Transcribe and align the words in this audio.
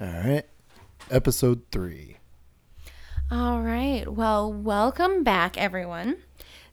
All 0.00 0.06
right. 0.08 0.44
Episode 1.10 1.62
three. 1.70 2.16
All 3.30 3.62
right. 3.62 4.04
Well, 4.08 4.52
welcome 4.52 5.22
back, 5.22 5.56
everyone. 5.56 6.16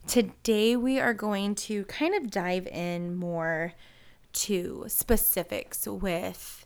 Today 0.07 0.75
we 0.75 0.99
are 0.99 1.13
going 1.13 1.53
to 1.55 1.85
kind 1.85 2.15
of 2.15 2.31
dive 2.31 2.65
in 2.65 3.15
more 3.15 3.73
to 4.33 4.85
specifics 4.87 5.85
with 5.87 6.65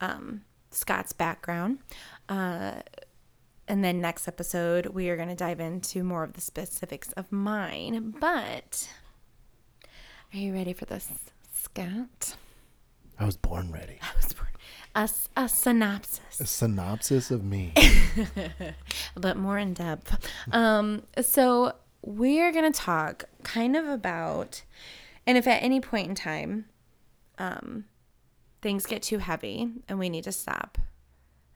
um, 0.00 0.42
Scott's 0.70 1.12
background. 1.12 1.80
Uh, 2.28 2.74
and 3.66 3.84
then 3.84 4.00
next 4.00 4.28
episode, 4.28 4.86
we 4.86 5.08
are 5.08 5.16
going 5.16 5.28
to 5.28 5.34
dive 5.34 5.58
into 5.58 6.04
more 6.04 6.22
of 6.22 6.34
the 6.34 6.40
specifics 6.40 7.10
of 7.12 7.32
mine. 7.32 8.14
But 8.20 8.88
are 10.32 10.38
you 10.38 10.52
ready 10.52 10.72
for 10.72 10.84
this, 10.84 11.08
Scott? 11.52 12.36
I 13.18 13.24
was 13.24 13.36
born 13.36 13.72
ready. 13.72 13.98
I 14.02 14.16
was 14.22 14.32
born. 14.32 14.48
A, 14.94 15.08
a 15.36 15.48
synopsis. 15.48 16.40
A 16.40 16.46
synopsis 16.46 17.30
of 17.30 17.44
me. 17.44 17.72
but 19.14 19.36
more 19.36 19.58
in 19.58 19.74
depth. 19.74 20.28
Um, 20.52 21.02
so 21.20 21.74
we're 22.02 22.52
gonna 22.52 22.72
talk 22.72 23.24
kind 23.42 23.76
of 23.76 23.86
about, 23.86 24.62
and 25.26 25.38
if 25.38 25.46
at 25.46 25.62
any 25.62 25.80
point 25.80 26.08
in 26.08 26.14
time, 26.14 26.64
um, 27.38 27.84
things 28.62 28.86
get 28.86 29.02
too 29.02 29.18
heavy 29.18 29.70
and 29.88 29.98
we 29.98 30.08
need 30.08 30.24
to 30.24 30.32
stop, 30.32 30.78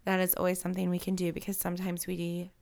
that 0.04 0.20
is 0.20 0.34
always 0.34 0.60
something 0.60 0.90
we 0.90 0.98
can 0.98 1.16
do 1.16 1.32
because 1.32 1.56
sometimes 1.56 2.06
we, 2.06 2.52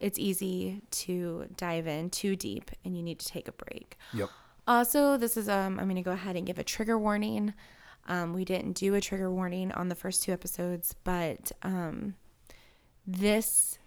it's 0.00 0.18
easy 0.18 0.82
to 0.90 1.46
dive 1.56 1.86
in 1.86 2.10
too 2.10 2.36
deep 2.36 2.70
and 2.84 2.96
you 2.96 3.02
need 3.02 3.18
to 3.18 3.26
take 3.26 3.48
a 3.48 3.52
break. 3.52 3.98
yep. 4.12 4.30
Also, 4.68 5.16
this 5.16 5.36
is 5.36 5.48
um 5.48 5.78
I'm 5.78 5.86
going 5.86 5.96
to 5.96 6.02
go 6.02 6.10
ahead 6.10 6.34
and 6.36 6.44
give 6.44 6.58
a 6.58 6.64
trigger 6.64 6.98
warning. 6.98 7.54
Um, 8.06 8.32
we 8.32 8.44
didn't 8.44 8.72
do 8.74 8.94
a 8.94 9.00
trigger 9.00 9.30
warning 9.30 9.72
on 9.72 9.88
the 9.88 9.94
first 9.94 10.22
two 10.22 10.32
episodes, 10.32 10.94
but 11.04 11.50
um, 11.62 12.14
this 13.06 13.78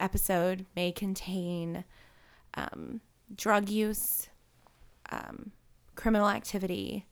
episode 0.00 0.66
may 0.74 0.90
contain 0.92 1.84
um, 2.54 3.00
drug 3.34 3.68
use, 3.68 4.28
um, 5.10 5.52
criminal 5.94 6.28
activity, 6.28 7.06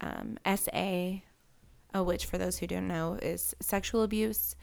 um, 0.00 0.38
SA, 0.54 1.20
uh, 1.94 2.04
which 2.04 2.24
for 2.26 2.38
those 2.38 2.58
who 2.58 2.66
don't 2.66 2.86
know 2.88 3.18
is 3.20 3.54
sexual 3.60 4.02
abuse. 4.02 4.54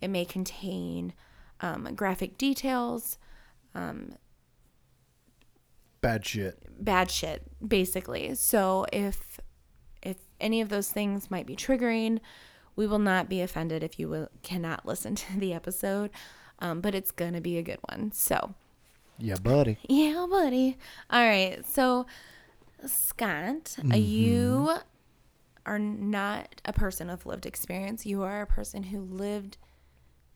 It 0.00 0.08
may 0.08 0.24
contain 0.24 1.12
um, 1.60 1.94
graphic 1.94 2.36
details, 2.38 3.18
Bad 6.00 6.24
shit. 6.24 6.62
bad 6.82 7.10
shit 7.10 7.42
basically 7.66 8.34
so 8.36 8.86
if 8.92 9.18
if 9.18 9.25
any 10.40 10.60
of 10.60 10.68
those 10.68 10.90
things 10.90 11.30
might 11.30 11.46
be 11.46 11.56
triggering 11.56 12.18
we 12.76 12.86
will 12.86 12.98
not 12.98 13.28
be 13.28 13.40
offended 13.40 13.82
if 13.82 13.98
you 13.98 14.06
will, 14.08 14.28
cannot 14.42 14.84
listen 14.84 15.14
to 15.24 15.38
the 15.38 15.52
episode 15.54 16.10
um, 16.58 16.80
but 16.80 16.94
it's 16.94 17.10
gonna 17.10 17.40
be 17.40 17.56
a 17.58 17.62
good 17.62 17.78
one 17.88 18.12
so 18.12 18.54
Yeah, 19.18 19.36
buddy. 19.36 19.78
yeah 19.88 20.26
buddy 20.28 20.76
all 21.10 21.24
right 21.24 21.64
so 21.66 22.06
scott 22.84 23.76
uh, 23.92 23.96
you 23.96 24.76
are 25.64 25.78
not 25.78 26.60
a 26.64 26.72
person 26.72 27.10
of 27.10 27.26
lived 27.26 27.46
experience 27.46 28.06
you 28.06 28.22
are 28.22 28.42
a 28.42 28.46
person 28.46 28.84
who 28.84 29.00
lived 29.00 29.56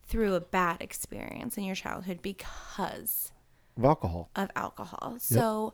through 0.06 0.34
a 0.34 0.40
bad 0.40 0.78
experience 0.80 1.56
in 1.56 1.62
your 1.64 1.76
childhood 1.76 2.20
because 2.20 3.30
Of 3.76 3.84
alcohol. 3.84 4.28
of 4.34 4.50
alcohol. 4.56 5.16
So 5.20 5.36
w- 5.36 5.72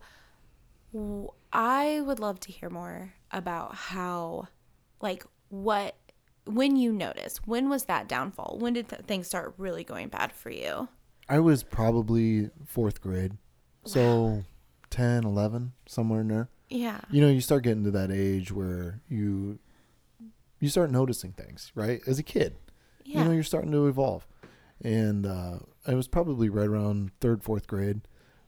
I 1.52 2.00
would 2.00 2.20
love 2.20 2.40
to 2.40 2.52
hear 2.52 2.70
more 2.70 3.14
about 3.30 3.74
how, 3.74 4.48
like, 5.00 5.24
what, 5.48 5.96
when 6.46 6.76
you 6.76 6.92
notice, 6.92 7.38
when 7.44 7.68
was 7.68 7.84
that 7.84 8.08
downfall? 8.08 8.58
When 8.60 8.72
did 8.72 8.88
th- 8.88 9.02
things 9.02 9.26
start 9.26 9.54
really 9.58 9.84
going 9.84 10.08
bad 10.08 10.32
for 10.32 10.50
you? 10.50 10.88
I 11.28 11.40
was 11.40 11.62
probably 11.62 12.50
fourth 12.66 13.00
grade. 13.00 13.32
So 13.84 14.44
10, 14.90 15.24
11, 15.24 15.72
somewhere 15.86 16.20
in 16.20 16.28
there. 16.28 16.48
Yeah. 16.68 17.00
You 17.10 17.20
know, 17.20 17.28
you 17.28 17.40
start 17.40 17.62
getting 17.62 17.84
to 17.84 17.90
that 17.92 18.10
age 18.10 18.50
where 18.50 19.00
you 19.08 19.58
you 20.58 20.68
start 20.68 20.90
noticing 20.90 21.32
things, 21.32 21.70
right? 21.74 22.00
As 22.06 22.18
a 22.18 22.22
kid. 22.22 22.56
Yeah. 23.04 23.20
you 23.20 23.24
know 23.26 23.30
you're 23.30 23.44
starting 23.44 23.70
to 23.70 23.86
evolve 23.86 24.26
and 24.82 25.26
uh, 25.26 25.60
i 25.86 25.94
was 25.94 26.08
probably 26.08 26.48
right 26.48 26.66
around 26.66 27.12
third 27.20 27.40
fourth 27.40 27.68
grade 27.68 28.00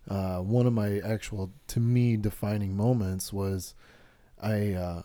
uh, 0.09 0.39
one 0.39 0.67
of 0.67 0.73
my 0.73 0.99
actual 1.01 1.53
to 1.67 1.81
me 1.81 2.17
defining 2.17 2.77
moments 2.77 3.33
was 3.33 3.75
i 4.41 4.73
uh, 4.73 5.03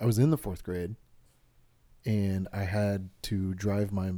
i 0.00 0.04
was 0.04 0.18
in 0.18 0.30
the 0.30 0.38
fourth 0.38 0.62
grade 0.62 0.94
and 2.04 2.48
i 2.52 2.64
had 2.64 3.10
to 3.22 3.54
drive 3.54 3.92
my 3.92 4.12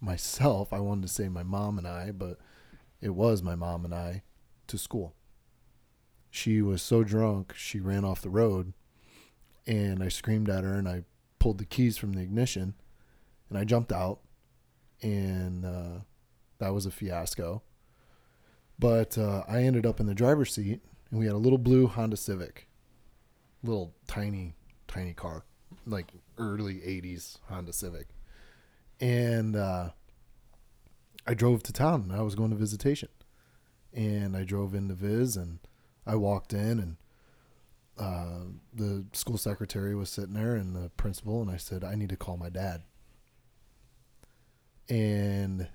myself 0.00 0.72
i 0.72 0.78
wanted 0.78 1.02
to 1.02 1.08
say 1.08 1.28
my 1.28 1.42
mom 1.42 1.78
and 1.78 1.86
i 1.88 2.10
but 2.10 2.38
it 3.00 3.14
was 3.14 3.42
my 3.42 3.54
mom 3.54 3.84
and 3.84 3.94
i 3.94 4.22
to 4.66 4.78
school 4.78 5.14
she 6.30 6.60
was 6.60 6.82
so 6.82 7.04
drunk 7.04 7.54
she 7.56 7.80
ran 7.80 8.04
off 8.04 8.20
the 8.20 8.30
road 8.30 8.72
and 9.66 10.02
i 10.02 10.08
screamed 10.08 10.48
at 10.48 10.64
her 10.64 10.74
and 10.74 10.88
i 10.88 11.02
pulled 11.38 11.58
the 11.58 11.64
keys 11.64 11.96
from 11.96 12.12
the 12.12 12.20
ignition 12.20 12.74
and 13.54 13.58
I 13.58 13.64
jumped 13.64 13.92
out, 13.92 14.20
and 15.02 15.64
uh, 15.64 16.00
that 16.58 16.74
was 16.74 16.86
a 16.86 16.90
fiasco. 16.90 17.62
But 18.78 19.16
uh, 19.16 19.44
I 19.48 19.62
ended 19.62 19.86
up 19.86 20.00
in 20.00 20.06
the 20.06 20.14
driver's 20.14 20.52
seat, 20.52 20.80
and 21.10 21.20
we 21.20 21.26
had 21.26 21.34
a 21.34 21.38
little 21.38 21.58
blue 21.58 21.86
Honda 21.86 22.16
Civic, 22.16 22.68
little 23.62 23.94
tiny, 24.06 24.54
tiny 24.88 25.12
car, 25.14 25.44
like 25.86 26.12
early 26.38 26.76
'80s 26.76 27.38
Honda 27.48 27.72
Civic, 27.72 28.08
and 29.00 29.54
uh, 29.56 29.90
I 31.26 31.34
drove 31.34 31.62
to 31.64 31.72
town. 31.72 32.12
I 32.12 32.22
was 32.22 32.34
going 32.34 32.50
to 32.50 32.56
visitation, 32.56 33.10
and 33.92 34.36
I 34.36 34.44
drove 34.44 34.74
into 34.74 34.94
Viz, 34.94 35.36
and 35.36 35.60
I 36.04 36.16
walked 36.16 36.52
in, 36.52 36.80
and 36.80 36.96
uh, 37.96 38.50
the 38.74 39.04
school 39.12 39.38
secretary 39.38 39.94
was 39.94 40.10
sitting 40.10 40.34
there, 40.34 40.56
and 40.56 40.74
the 40.74 40.90
principal, 40.96 41.40
and 41.40 41.50
I 41.50 41.58
said, 41.58 41.84
"I 41.84 41.94
need 41.94 42.08
to 42.08 42.16
call 42.16 42.36
my 42.36 42.50
dad." 42.50 42.82
and 44.88 45.68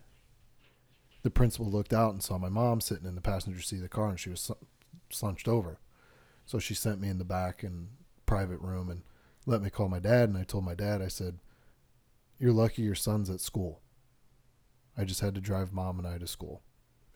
the 1.22 1.30
principal 1.30 1.70
looked 1.70 1.94
out 1.94 2.14
and 2.14 2.24
saw 2.24 2.38
my 2.38 2.50
mom 2.50 2.82
sitting 2.82 3.08
in 3.08 3.16
the 3.16 3.22
passenger 3.22 3.62
seat 3.62 3.78
of 3.78 3.82
the 3.84 3.90
car 3.90 4.10
and 4.10 4.20
she 4.20 4.30
was 4.30 4.42
sl- 4.42 4.54
slunched 5.10 5.48
over. 5.48 5.80
So 6.46 6.60
she 6.60 6.74
sent 6.74 7.02
me 7.02 7.10
in 7.10 7.18
the 7.18 7.26
back 7.26 7.64
and 7.64 7.90
private 8.26 8.60
room 8.60 8.90
and 8.90 9.02
let 9.46 9.62
me 9.62 9.70
call 9.70 9.90
my 9.90 10.00
dad 10.00 10.30
and 10.30 10.38
i 10.38 10.44
told 10.44 10.64
my 10.64 10.76
dad 10.76 11.02
i 11.02 11.08
said 11.08 11.40
you're 12.38 12.54
lucky 12.54 12.84
your 12.84 12.96
son's 12.96 13.30
at 13.30 13.42
school. 13.42 13.82
I 14.98 15.04
just 15.04 15.20
had 15.20 15.34
to 15.36 15.42
drive 15.42 15.74
mom 15.74 15.98
and 15.98 16.08
i 16.08 16.18
to 16.18 16.28
school. 16.28 16.62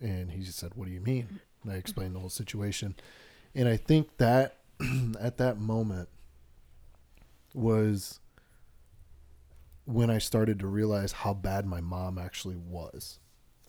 And 0.01 0.31
he 0.31 0.43
just 0.43 0.57
said 0.57 0.71
what 0.75 0.87
do 0.87 0.93
you 0.93 1.01
mean? 1.01 1.39
And 1.63 1.71
i 1.71 1.75
explained 1.75 2.15
the 2.15 2.19
whole 2.19 2.29
situation. 2.29 2.95
And 3.55 3.69
i 3.69 3.77
think 3.77 4.17
that 4.17 4.57
at 5.19 5.37
that 5.37 5.59
moment 5.59 6.09
was 7.53 8.19
when 9.85 10.09
I 10.09 10.17
started 10.17 10.59
to 10.59 10.67
realize 10.67 11.11
how 11.11 11.33
bad 11.33 11.65
my 11.65 11.81
mom 11.81 12.17
actually 12.17 12.55
was. 12.55 13.19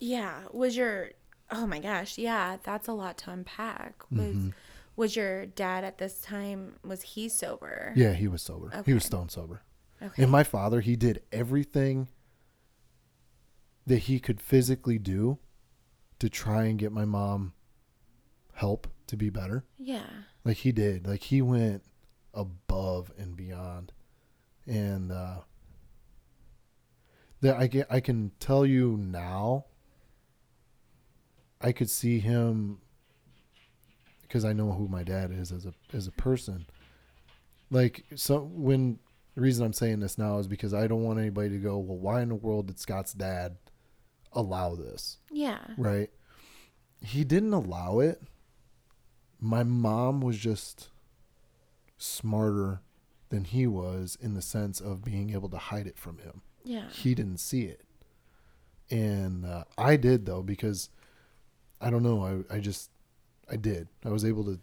Yeah. 0.05 0.43
Was 0.53 0.77
your, 0.77 1.11
oh 1.51 1.67
my 1.67 1.79
gosh. 1.81 2.19
Yeah. 2.19 2.59
That's 2.63 2.89
a 2.89 2.93
lot 2.93 3.17
to 3.19 3.31
unpack. 3.31 4.03
Was, 4.11 4.37
was 4.97 5.17
your 5.17 5.47
dad 5.47 5.83
at 5.85 5.99
this 5.99 6.21
time, 6.21 6.75
was 6.85 7.03
he 7.03 7.29
sober? 7.29 7.93
Yeah, 7.97 8.13
he 8.13 8.29
was 8.29 8.43
sober. 8.43 8.83
He 8.85 8.93
was 8.93 9.05
stone 9.05 9.29
sober. 9.29 9.63
Okay. 10.03 10.23
And 10.23 10.31
my 10.31 10.45
father, 10.45 10.81
he 10.83 10.95
did 10.97 11.23
everything 11.33 12.09
that 13.87 14.01
he 14.01 14.19
could 14.21 14.41
physically 14.41 14.99
do 14.99 15.39
to 16.19 16.29
try 16.29 16.65
and 16.65 16.79
get 16.79 16.93
my 16.93 17.05
mom 17.05 17.55
help 18.55 18.87
to 19.07 19.17
be 19.17 19.31
better. 19.31 19.65
yeah. 19.79 20.07
Like 20.45 20.59
he 20.59 20.73
did. 20.73 21.07
Like 21.07 21.23
he 21.23 21.41
went 21.41 21.83
above 22.35 23.11
and 23.17 23.35
beyond. 23.37 23.93
And 24.67 25.11
uh 25.11 25.39
that 27.41 27.57
I 27.57 27.67
get 27.67 27.87
I 27.91 28.01
can 28.01 28.33
tell 28.39 28.67
you 28.67 28.97
now 28.99 29.65
I 31.65 31.73
could 31.73 31.89
see 31.89 32.19
him 32.21 32.79
because 34.23 34.45
I 34.45 34.53
know 34.53 34.73
who 34.73 34.87
my 34.87 35.03
dad 35.03 35.31
is 35.33 35.51
as 35.51 35.65
a 35.65 35.73
as 35.95 36.07
a 36.07 36.13
person. 36.13 36.67
Like 37.71 38.05
so 38.15 38.51
when 38.53 38.99
the 39.35 39.41
reason 39.41 39.65
I'm 39.65 39.73
saying 39.73 40.01
this 40.01 40.19
now 40.19 40.39
is 40.39 40.47
because 40.47 40.75
I 40.75 40.87
don't 40.87 41.03
want 41.03 41.19
anybody 41.19 41.49
to 41.49 41.59
go, 41.59 41.79
well, 41.79 41.97
why 41.97 42.21
in 42.23 42.29
the 42.29 42.35
world 42.35 42.67
did 42.67 42.79
Scott's 42.79 43.15
dad 43.15 43.57
allow 44.33 44.75
this? 44.75 45.19
Yeah. 45.31 45.59
right? 45.77 46.11
He 47.01 47.25
didn't 47.25 47.53
allow 47.53 47.99
it. 47.99 48.23
My 49.41 49.63
mom 49.63 50.21
was 50.21 50.39
just 50.39 50.89
smarter 51.99 52.81
than 53.31 53.45
he 53.45 53.67
was 53.67 54.17
in 54.21 54.35
the 54.35 54.43
sense 54.43 54.81
of 54.81 55.05
being 55.05 55.31
able 55.31 55.49
to 55.49 55.57
hide 55.57 55.87
it 55.87 55.99
from 55.99 56.19
him. 56.19 56.43
Yeah. 56.63 56.89
He 56.91 57.15
didn't 57.15 57.39
see 57.39 57.63
it. 57.63 57.81
And 58.91 59.45
uh, 59.45 59.65
I 59.77 59.97
did, 59.97 60.27
though, 60.27 60.43
because 60.43 60.91
I 61.81 61.91
don't 61.91 62.03
know. 62.03 62.45
I, 62.51 62.57
I 62.57 62.59
just, 62.61 62.91
I 63.51 63.57
did. 63.57 63.89
I 64.05 64.09
was 64.11 64.25
able 64.25 64.45
to 64.45 64.59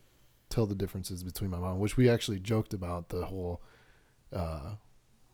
tell 0.49 0.65
the 0.65 0.75
differences 0.75 1.23
between 1.23 1.49
my 1.49 1.57
mom, 1.59 1.79
which 1.79 1.97
we 1.97 2.09
actually 2.09 2.39
joked 2.39 2.73
about 2.73 3.09
the 3.09 3.25
whole, 3.25 3.61
uh, 4.33 4.75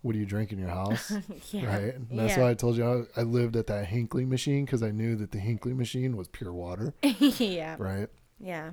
what 0.02 0.14
do 0.14 0.20
you 0.20 0.26
drink 0.26 0.52
in 0.52 0.60
your 0.60 0.70
house? 0.70 1.12
yeah. 1.52 1.66
Right. 1.66 1.96
And 1.96 2.08
that's 2.12 2.38
Yeah. 2.38 2.44
why 2.44 2.50
I 2.52 2.54
told 2.54 2.78
you 2.78 3.08
I, 3.16 3.22
I 3.22 3.24
lived 3.24 3.56
at 3.56 3.68
that 3.68 3.88
Hinckley 3.88 4.26
machine 4.26 4.66
because 4.66 4.84
I 4.84 4.92
knew 4.92 5.16
that 5.16 5.32
the 5.32 5.40
Hinckley 5.40 5.74
machine 5.74 6.16
was 6.18 6.28
pure 6.28 6.54
water. 6.54 6.94
yeah. 7.04 7.76
Right. 7.80 8.08
Yeah. 8.40 8.72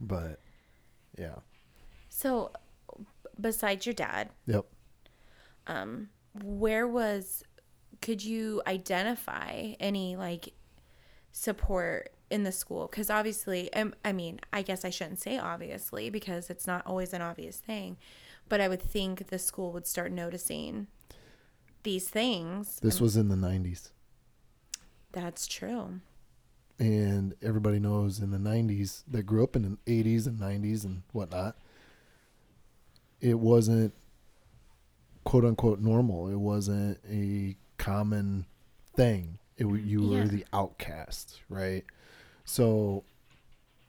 But 0.00 0.40
yeah. 1.18 1.36
So, 2.10 2.50
besides 3.40 3.86
your 3.86 3.94
dad, 3.94 4.30
Yep. 4.46 4.66
um, 5.66 6.08
where 6.42 6.86
was? 6.86 7.42
Could 8.02 8.22
you 8.22 8.60
identify 8.66 9.72
any 9.80 10.16
like 10.16 10.52
support 11.32 12.12
in 12.30 12.42
the 12.44 12.52
school? 12.52 12.88
Because 12.90 13.10
obviously, 13.10 13.72
um, 13.72 13.94
I 14.04 14.12
mean, 14.12 14.40
I 14.52 14.62
guess 14.62 14.84
I 14.84 14.90
shouldn't 14.90 15.20
say 15.20 15.38
obviously 15.38 16.10
because 16.10 16.50
it's 16.50 16.66
not 16.66 16.84
always 16.86 17.12
an 17.12 17.22
obvious 17.22 17.56
thing, 17.58 17.96
but 18.48 18.60
I 18.60 18.68
would 18.68 18.82
think 18.82 19.28
the 19.28 19.38
school 19.38 19.72
would 19.72 19.86
start 19.86 20.12
noticing 20.12 20.86
these 21.82 22.08
things. 22.08 22.80
This 22.80 23.00
was 23.00 23.16
in 23.16 23.28
the 23.28 23.36
90s. 23.36 23.90
That's 25.12 25.46
true. 25.46 26.00
And 26.78 27.34
everybody 27.42 27.78
knows 27.78 28.18
in 28.18 28.32
the 28.32 28.38
90s 28.38 29.02
that 29.08 29.22
grew 29.22 29.42
up 29.44 29.56
in 29.56 29.62
the 29.62 29.78
80s 30.02 30.26
and 30.26 30.38
90s 30.38 30.84
and 30.84 31.02
whatnot, 31.12 31.56
it 33.20 33.38
wasn't 33.38 33.94
quote 35.24 35.44
unquote 35.44 35.80
normal. 35.80 36.28
It 36.28 36.36
wasn't 36.36 36.98
a 37.10 37.56
common 37.78 38.46
thing. 38.94 39.38
It, 39.56 39.64
you 39.66 40.02
Yeah. 40.02 40.20
were 40.20 40.28
the 40.28 40.44
outcast, 40.52 41.40
right? 41.48 41.84
So, 42.46 43.04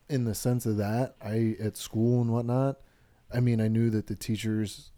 in 0.10 0.26
the 0.26 0.36
sense 0.36 0.66
of 0.66 0.76
that, 0.78 1.16
I 1.22 1.56
at 1.62 1.78
school 1.78 2.22
and 2.22 2.32
whatnot, 2.32 2.78
I 3.34 3.40
mean, 3.40 3.62
I 3.62 3.68
knew 3.70 3.90
that 3.92 4.08
the 4.08 4.16
teachers 4.16 4.92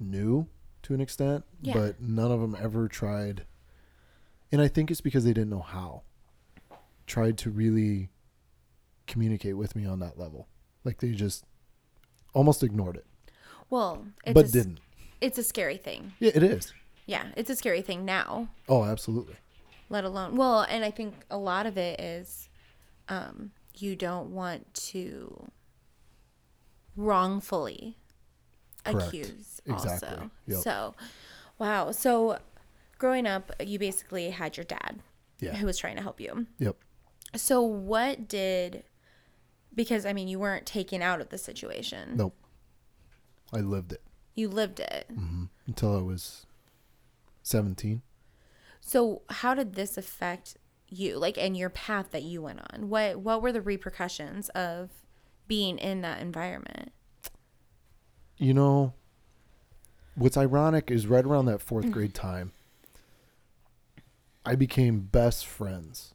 knew 0.00 0.48
to 0.82 0.94
an 0.94 1.00
extent, 1.00 1.44
Yeah. 1.60 1.74
but 1.74 2.00
none 2.00 2.32
of 2.32 2.40
them 2.40 2.56
ever 2.60 2.88
tried. 2.88 3.44
And 4.50 4.60
I 4.60 4.66
think 4.68 4.90
it's 4.90 5.00
because 5.00 5.24
they 5.24 5.32
didn't 5.32 5.50
know 5.50 5.60
how. 5.60 6.02
Tried 7.06 7.38
to 7.38 7.50
really 7.50 8.08
communicate 9.06 9.56
with 9.56 9.76
me 9.76 9.84
on 9.86 10.00
that 10.00 10.18
level. 10.18 10.48
Like 10.84 10.98
they 10.98 11.12
just 11.12 11.44
almost 12.34 12.62
ignored 12.62 12.96
it, 12.96 13.06
Well, 13.68 14.06
it's 14.24 14.32
but 14.34 14.46
a, 14.48 14.52
didn't. 14.52 14.80
It's 15.20 15.38
a 15.38 15.42
scary 15.42 15.76
thing. 15.76 16.12
Yeah, 16.18 16.32
it 16.34 16.42
is. 16.42 16.72
Yeah, 17.06 17.26
it's 17.36 17.50
a 17.50 17.56
scary 17.56 17.82
thing 17.82 18.04
now. 18.04 18.48
Oh, 18.68 18.84
absolutely. 18.84 19.34
Let 19.92 20.04
alone 20.04 20.34
well 20.36 20.62
and 20.62 20.84
i 20.84 20.90
think 20.90 21.14
a 21.30 21.36
lot 21.36 21.66
of 21.66 21.76
it 21.76 22.00
is 22.00 22.48
um 23.08 23.52
you 23.76 23.94
don't 23.94 24.30
want 24.30 24.72
to 24.74 25.48
wrongfully 26.96 27.96
Correct. 28.84 29.08
accuse 29.08 29.60
Exactly. 29.66 30.08
also 30.08 30.30
Yep. 30.46 30.58
so 30.62 30.94
wow 31.58 31.92
so 31.92 32.38
growing 32.98 33.26
up 33.26 33.52
you 33.64 33.78
basically 33.78 34.30
had 34.30 34.56
your 34.56 34.64
dad 34.64 35.00
Yeah. 35.38 35.54
who 35.56 35.66
was 35.66 35.78
trying 35.78 35.96
to 35.96 36.02
help 36.02 36.20
you 36.20 36.46
Yep. 36.58 36.76
so 37.36 37.62
what 37.62 38.28
did 38.28 38.84
because 39.74 40.04
i 40.04 40.12
mean 40.12 40.28
you 40.28 40.38
weren't 40.38 40.66
taken 40.66 41.02
out 41.02 41.20
of 41.20 41.28
the 41.30 41.38
situation 41.38 42.16
Nope. 42.16 42.36
I 43.52 43.58
lived 43.60 43.92
it 43.92 44.02
you 44.34 44.48
lived 44.48 44.80
it 44.80 45.06
hmm 45.14 45.44
until 45.66 45.96
I 45.96 46.00
was 46.02 46.46
17. 47.44 48.02
So 48.84 49.22
how 49.30 49.54
did 49.54 49.74
this 49.74 49.96
affect 49.96 50.58
you, 50.88 51.16
like, 51.16 51.38
and 51.38 51.56
your 51.56 51.70
path 51.70 52.10
that 52.10 52.24
you 52.24 52.42
went 52.42 52.60
on? 52.72 52.90
What 52.90 53.20
what 53.20 53.40
were 53.40 53.52
the 53.52 53.62
repercussions 53.62 54.48
of 54.50 54.90
being 55.46 55.78
in 55.78 56.02
that 56.02 56.20
environment? 56.20 56.92
You 58.36 58.52
know, 58.52 58.92
what's 60.16 60.36
ironic 60.36 60.90
is 60.90 61.06
right 61.06 61.24
around 61.24 61.46
that 61.46 61.62
fourth 61.62 61.86
mm. 61.86 61.92
grade 61.92 62.12
time, 62.12 62.52
I 64.44 64.56
became 64.56 65.00
best 65.00 65.46
friends. 65.46 66.12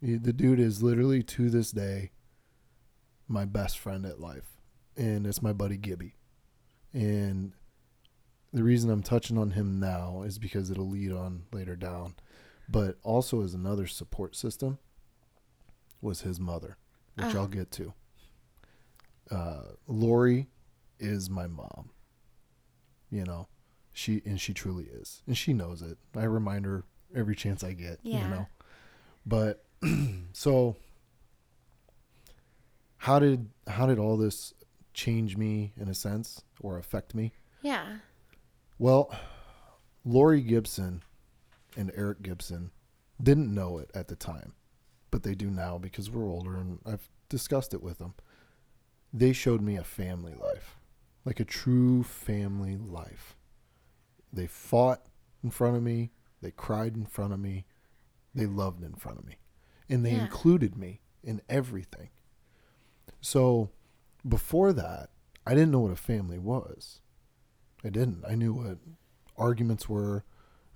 The 0.00 0.18
the 0.18 0.32
dude 0.32 0.60
is 0.60 0.82
literally 0.82 1.22
to 1.22 1.48
this 1.48 1.72
day 1.72 2.12
my 3.26 3.46
best 3.46 3.78
friend 3.78 4.04
at 4.04 4.20
life, 4.20 4.60
and 4.94 5.26
it's 5.26 5.42
my 5.42 5.54
buddy 5.54 5.78
Gibby. 5.78 6.16
And 6.92 7.54
the 8.54 8.62
reason 8.62 8.88
I'm 8.88 9.02
touching 9.02 9.36
on 9.36 9.50
him 9.50 9.78
now 9.80 10.22
is 10.24 10.38
because 10.38 10.70
it'll 10.70 10.88
lead 10.88 11.12
on 11.12 11.42
later 11.52 11.76
down, 11.76 12.14
but 12.68 12.96
also 13.02 13.42
as 13.42 13.52
another 13.52 13.86
support 13.86 14.34
system 14.36 14.78
was 16.00 16.20
his 16.22 16.38
mother, 16.40 16.76
which 17.16 17.34
Ah. 17.34 17.38
I'll 17.40 17.48
get 17.48 17.70
to. 17.72 17.92
Uh, 19.30 19.62
Lori 19.86 20.48
is 21.00 21.28
my 21.28 21.46
mom. 21.48 21.90
You 23.10 23.24
know, 23.24 23.48
she 23.92 24.22
and 24.24 24.40
she 24.40 24.54
truly 24.54 24.84
is, 24.84 25.22
and 25.26 25.36
she 25.36 25.52
knows 25.52 25.82
it. 25.82 25.98
I 26.14 26.24
remind 26.24 26.64
her 26.64 26.84
every 27.14 27.34
chance 27.36 27.62
I 27.64 27.72
get. 27.72 27.98
Yeah. 28.02 28.22
You 28.24 28.28
know, 28.28 28.46
but 29.26 29.64
so 30.32 30.76
how 32.98 33.18
did 33.18 33.48
how 33.66 33.86
did 33.86 33.98
all 33.98 34.16
this 34.16 34.54
change 34.92 35.36
me 35.36 35.72
in 35.76 35.88
a 35.88 35.94
sense 35.94 36.42
or 36.60 36.78
affect 36.78 37.14
me? 37.14 37.32
Yeah. 37.62 37.98
Well, 38.78 39.14
Lori 40.04 40.40
Gibson 40.40 41.02
and 41.76 41.92
Eric 41.94 42.22
Gibson 42.22 42.70
didn't 43.22 43.52
know 43.54 43.78
it 43.78 43.90
at 43.94 44.08
the 44.08 44.16
time, 44.16 44.54
but 45.10 45.22
they 45.22 45.34
do 45.34 45.50
now 45.50 45.78
because 45.78 46.10
we're 46.10 46.28
older 46.28 46.56
and 46.56 46.80
I've 46.84 47.08
discussed 47.28 47.72
it 47.72 47.82
with 47.82 47.98
them. 47.98 48.14
They 49.12 49.32
showed 49.32 49.62
me 49.62 49.76
a 49.76 49.84
family 49.84 50.34
life, 50.34 50.76
like 51.24 51.38
a 51.38 51.44
true 51.44 52.02
family 52.02 52.76
life. 52.76 53.36
They 54.32 54.48
fought 54.48 55.06
in 55.42 55.50
front 55.50 55.76
of 55.76 55.82
me, 55.82 56.10
they 56.40 56.50
cried 56.50 56.96
in 56.96 57.06
front 57.06 57.32
of 57.32 57.38
me, 57.38 57.64
they 58.34 58.46
loved 58.46 58.82
in 58.82 58.94
front 58.94 59.18
of 59.18 59.24
me, 59.24 59.36
and 59.88 60.04
they 60.04 60.14
Yeah. 60.14 60.22
included 60.22 60.76
me 60.76 61.00
in 61.22 61.40
everything. 61.48 62.10
So 63.20 63.70
before 64.28 64.72
that, 64.72 65.10
I 65.46 65.54
didn't 65.54 65.70
know 65.70 65.80
what 65.80 65.92
a 65.92 65.96
family 65.96 66.38
was. 66.38 67.00
I 67.84 67.90
didn't. 67.90 68.24
I 68.26 68.34
knew 68.34 68.54
what 68.54 68.78
arguments 69.36 69.88
were. 69.88 70.24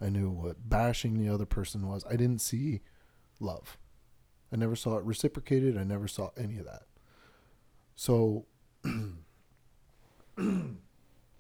I 0.01 0.11
knew 0.11 0.31
what 0.31 0.69
bashing 0.69 1.19
the 1.19 1.33
other 1.33 1.47
person 1.47 1.89
was. 1.89 2.05
I 2.09 2.17
didn't 2.17 2.41
see 2.41 2.81
love. 3.41 3.79
I 4.53 4.57
never 4.57 4.77
saw 4.77 4.99
it 4.99 5.05
reciprocated. 5.05 5.77
I 5.77 5.85
never 5.85 6.07
saw 6.07 6.31
any 6.37 6.59
of 6.59 6.67
that. 6.67 6.83
So, 7.97 8.47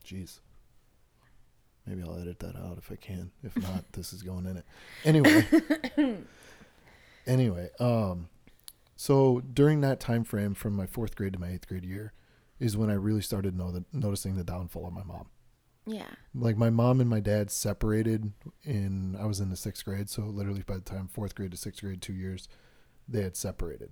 jeez. 0.05 0.41
Maybe 1.87 2.03
I'll 2.03 2.19
edit 2.21 2.41
that 2.41 2.57
out 2.57 2.77
if 2.79 2.91
I 2.93 2.97
can. 2.97 3.31
If 3.43 3.57
not, 3.57 3.85
this 3.93 4.13
is 4.13 4.23
going 4.23 4.47
in 4.47 4.59
it. 4.59 4.65
Anyway. 5.05 5.47
anyway, 7.27 7.71
um, 7.81 8.29
so 8.97 9.41
during 9.41 9.81
that 9.83 10.01
time 10.01 10.25
frame 10.25 10.55
from 10.55 10.75
my 10.75 10.87
fourth 10.87 11.15
grade 11.15 11.33
to 11.35 11.39
my 11.39 11.51
eighth 11.51 11.69
grade 11.69 11.85
year 11.85 12.13
is 12.59 12.77
when 12.77 12.91
I 12.91 12.95
really 12.95 13.23
started 13.23 13.57
the, 13.57 13.85
noticing 13.93 14.37
the 14.37 14.45
downfall 14.45 14.87
of 14.87 14.93
my 14.93 15.05
mom 15.05 15.29
Yeah. 15.91 16.11
like 16.35 16.57
my 16.57 16.71
mom 16.71 17.01
and 17.01 17.09
my 17.09 17.21
dad 17.21 17.51
separated 17.51 18.33
in 18.65 19.17
I 19.19 19.25
was 19.27 19.41
in 19.41 19.51
the 19.51 19.57
sixth 19.57 19.85
grade, 19.85 20.11
so 20.11 20.23
literally 20.23 20.63
by 20.67 20.75
the 20.75 20.81
time 20.81 21.09
fourth 21.09 21.35
grade 21.35 21.51
to 21.53 21.57
sixth 21.57 21.83
grade, 21.83 22.03
two 22.03 22.13
years, 22.13 22.49
they 23.09 23.23
had 23.23 23.37
separated. 23.37 23.91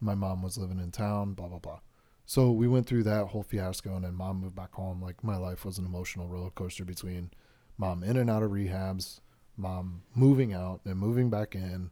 My 0.00 0.14
mom 0.14 0.42
was 0.42 0.58
living 0.58 0.78
in 0.78 0.90
town, 0.90 1.32
blah 1.34 1.48
blah 1.48 1.58
blah. 1.58 1.80
So 2.26 2.50
we 2.50 2.68
went 2.68 2.86
through 2.86 3.04
that 3.04 3.28
whole 3.28 3.42
fiasco, 3.42 3.94
and 3.96 4.04
then 4.04 4.14
mom 4.14 4.40
moved 4.40 4.54
back 4.56 4.72
home. 4.74 5.00
Like 5.02 5.22
my 5.24 5.36
life 5.36 5.64
was 5.64 5.78
an 5.78 5.86
emotional 5.86 6.28
roller 6.28 6.50
coaster 6.50 6.84
between 6.84 7.30
mom 7.78 8.02
in 8.02 8.16
and 8.16 8.28
out 8.30 8.42
of 8.42 8.50
rehabs, 8.50 9.20
mom 9.56 10.02
moving 10.14 10.52
out 10.52 10.80
and 10.84 10.98
moving 10.98 11.30
back 11.30 11.54
in, 11.54 11.90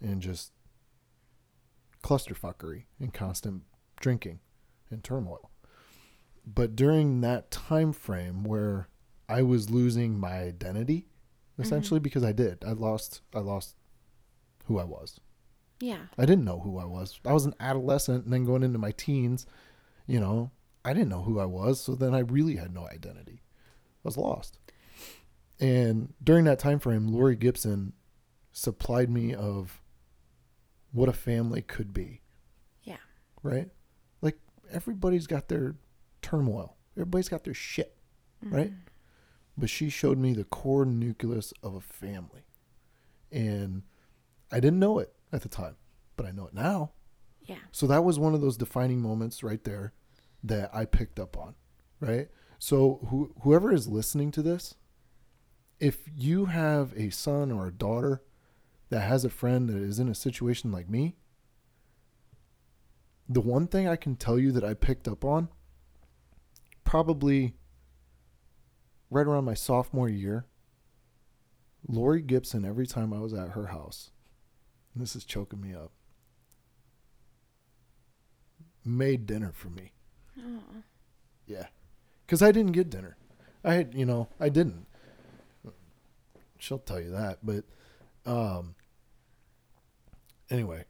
and 0.00 0.20
just 0.20 0.52
clusterfuckery 2.02 2.84
and 2.98 3.14
constant 3.14 3.62
drinking 4.00 4.40
and 4.90 5.04
turmoil. 5.04 5.51
But 6.46 6.74
during 6.74 7.20
that 7.20 7.50
time 7.50 7.92
frame 7.92 8.44
where 8.44 8.88
I 9.28 9.42
was 9.42 9.70
losing 9.70 10.18
my 10.18 10.38
identity, 10.38 11.06
mm-hmm. 11.52 11.62
essentially 11.62 12.00
because 12.00 12.24
I 12.24 12.32
did, 12.32 12.64
I 12.66 12.72
lost, 12.72 13.20
I 13.34 13.38
lost 13.38 13.76
who 14.66 14.78
I 14.78 14.84
was. 14.84 15.20
Yeah. 15.80 16.06
I 16.16 16.26
didn't 16.26 16.44
know 16.44 16.60
who 16.60 16.78
I 16.78 16.84
was. 16.84 17.20
I 17.24 17.32
was 17.32 17.44
an 17.44 17.54
adolescent 17.58 18.24
and 18.24 18.32
then 18.32 18.44
going 18.44 18.62
into 18.62 18.78
my 18.78 18.92
teens, 18.92 19.46
you 20.06 20.20
know, 20.20 20.50
I 20.84 20.92
didn't 20.92 21.08
know 21.08 21.22
who 21.22 21.38
I 21.38 21.44
was. 21.44 21.80
So 21.80 21.94
then 21.94 22.14
I 22.14 22.20
really 22.20 22.56
had 22.56 22.74
no 22.74 22.86
identity. 22.86 23.42
I 23.42 24.08
was 24.08 24.16
lost. 24.16 24.58
And 25.60 26.12
during 26.22 26.44
that 26.44 26.58
time 26.58 26.78
frame, 26.78 27.08
Lori 27.08 27.36
Gibson 27.36 27.92
supplied 28.52 29.10
me 29.10 29.34
of 29.34 29.80
what 30.92 31.08
a 31.08 31.12
family 31.12 31.62
could 31.62 31.92
be. 31.92 32.20
Yeah. 32.82 32.96
Right? 33.42 33.70
Like 34.20 34.38
everybody's 34.72 35.26
got 35.26 35.48
their 35.48 35.76
turmoil. 36.22 36.76
Everybody's 36.96 37.28
got 37.28 37.44
their 37.44 37.54
shit, 37.54 37.96
mm-hmm. 38.44 38.54
right? 38.54 38.72
But 39.56 39.70
she 39.70 39.90
showed 39.90 40.18
me 40.18 40.32
the 40.32 40.44
core 40.44 40.86
nucleus 40.86 41.52
of 41.62 41.74
a 41.74 41.80
family. 41.80 42.44
And 43.30 43.82
I 44.50 44.60
didn't 44.60 44.78
know 44.78 44.98
it 44.98 45.12
at 45.32 45.42
the 45.42 45.48
time, 45.48 45.76
but 46.16 46.26
I 46.26 46.30
know 46.30 46.46
it 46.46 46.54
now. 46.54 46.92
Yeah. 47.44 47.56
So 47.70 47.86
that 47.86 48.04
was 48.04 48.18
one 48.18 48.34
of 48.34 48.40
those 48.40 48.56
defining 48.56 49.00
moments 49.00 49.42
right 49.42 49.62
there 49.64 49.92
that 50.44 50.70
I 50.74 50.84
picked 50.84 51.18
up 51.18 51.36
on, 51.36 51.54
right? 52.00 52.28
So 52.58 53.06
who, 53.08 53.34
whoever 53.42 53.72
is 53.72 53.88
listening 53.88 54.30
to 54.32 54.42
this, 54.42 54.74
if 55.80 55.98
you 56.14 56.46
have 56.46 56.92
a 56.96 57.10
son 57.10 57.50
or 57.50 57.66
a 57.66 57.72
daughter 57.72 58.22
that 58.90 59.00
has 59.00 59.24
a 59.24 59.30
friend 59.30 59.68
that 59.68 59.76
is 59.76 59.98
in 59.98 60.08
a 60.08 60.14
situation 60.14 60.70
like 60.70 60.88
me, 60.88 61.16
the 63.28 63.40
one 63.40 63.66
thing 63.66 63.88
I 63.88 63.96
can 63.96 64.14
tell 64.14 64.38
you 64.38 64.52
that 64.52 64.64
I 64.64 64.74
picked 64.74 65.08
up 65.08 65.24
on 65.24 65.48
probably 66.92 67.54
right 69.08 69.26
around 69.26 69.46
my 69.46 69.54
sophomore 69.54 70.10
year, 70.10 70.44
Lori 71.88 72.20
Gibson, 72.20 72.66
every 72.66 72.86
time 72.86 73.14
I 73.14 73.18
was 73.18 73.32
at 73.32 73.52
her 73.52 73.68
house, 73.68 74.10
this 74.94 75.16
is 75.16 75.24
choking 75.24 75.62
me 75.62 75.72
up, 75.72 75.90
made 78.84 79.24
dinner 79.24 79.52
for 79.54 79.70
me. 79.70 79.94
Oh. 80.38 80.60
Yeah. 81.46 81.68
Because 82.26 82.42
I 82.42 82.52
didn't 82.52 82.72
get 82.72 82.90
dinner. 82.90 83.16
I 83.64 83.72
had, 83.72 83.94
you 83.94 84.04
know, 84.04 84.28
I 84.38 84.50
didn't. 84.50 84.84
She'll 86.58 86.78
tell 86.78 87.00
you 87.00 87.12
that. 87.12 87.38
But, 87.42 87.64
um, 88.26 88.74
anyway, 90.50 90.84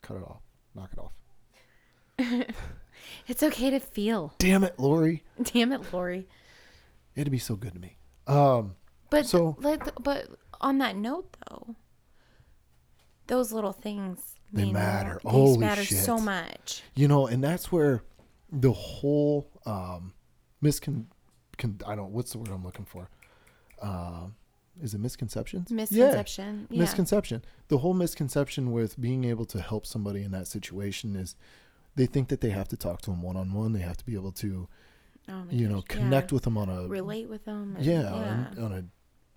cut 0.00 0.16
it 0.16 0.22
off. 0.22 0.40
Knock 0.74 0.92
it 0.94 0.98
off. 0.98 2.56
It's 3.28 3.42
okay 3.42 3.70
to 3.70 3.80
feel. 3.80 4.34
Damn 4.38 4.64
it, 4.64 4.78
Lori. 4.78 5.22
Damn 5.42 5.72
it, 5.72 5.92
Lori. 5.92 6.26
It'd 7.14 7.30
be 7.30 7.38
so 7.38 7.56
good 7.56 7.74
to 7.74 7.78
me. 7.80 7.96
Um, 8.26 8.74
But 9.10 9.26
So- 9.26 9.56
like, 9.60 9.82
but 10.02 10.28
on 10.60 10.78
that 10.78 10.96
note, 10.96 11.36
though, 11.48 11.76
those 13.26 13.52
little 13.52 13.72
things 13.72 14.36
They 14.52 14.70
matter. 14.70 15.20
They 15.24 15.30
Holy 15.30 15.58
matter 15.58 15.84
shit. 15.84 15.98
so 15.98 16.18
much. 16.18 16.82
you 16.94 17.08
know, 17.08 17.26
and 17.26 17.42
that's 17.42 17.70
where 17.72 18.02
the 18.50 18.72
whole, 18.72 19.48
um, 19.66 20.12
miscon, 20.62 21.06
con, 21.58 21.78
I 21.86 21.94
don't, 21.94 22.12
what's 22.12 22.32
the 22.32 22.38
word 22.38 22.48
I'm 22.48 22.64
looking 22.64 22.84
for? 22.84 23.08
Um, 23.80 24.34
is 24.82 24.94
it 24.94 24.98
misconceptions? 25.00 25.70
Yeah. 25.70 25.76
Misconception. 25.76 26.66
Yeah. 26.70 26.78
misconception. 26.80 27.44
The 27.68 27.78
whole 27.78 27.94
misconception 27.94 28.72
with 28.72 29.00
being 29.00 29.24
able 29.24 29.44
to 29.46 29.60
help 29.60 29.86
somebody 29.86 30.22
in 30.22 30.30
that 30.32 30.46
situation 30.46 31.16
is 31.16 31.34
they 31.96 32.06
think 32.06 32.28
that 32.28 32.40
they 32.40 32.50
have 32.50 32.68
to 32.68 32.76
talk 32.76 33.02
to 33.02 33.10
them 33.10 33.22
one 33.22 33.36
on 33.36 33.52
one. 33.52 33.72
They 33.72 33.80
have 33.80 33.96
to 33.98 34.04
be 34.06 34.14
able 34.14 34.32
to, 34.32 34.68
Oh 35.28 35.44
you 35.50 35.68
know, 35.68 35.82
gosh, 35.82 35.96
yeah. 35.96 36.02
connect 36.04 36.32
with 36.32 36.42
them 36.44 36.56
on 36.58 36.68
a 36.68 36.86
relate 36.88 37.28
with 37.28 37.44
them. 37.44 37.76
and- 37.76 37.84
yeah, 37.84 38.12
On, 38.12 38.58
on 38.58 38.72
a 38.72 38.84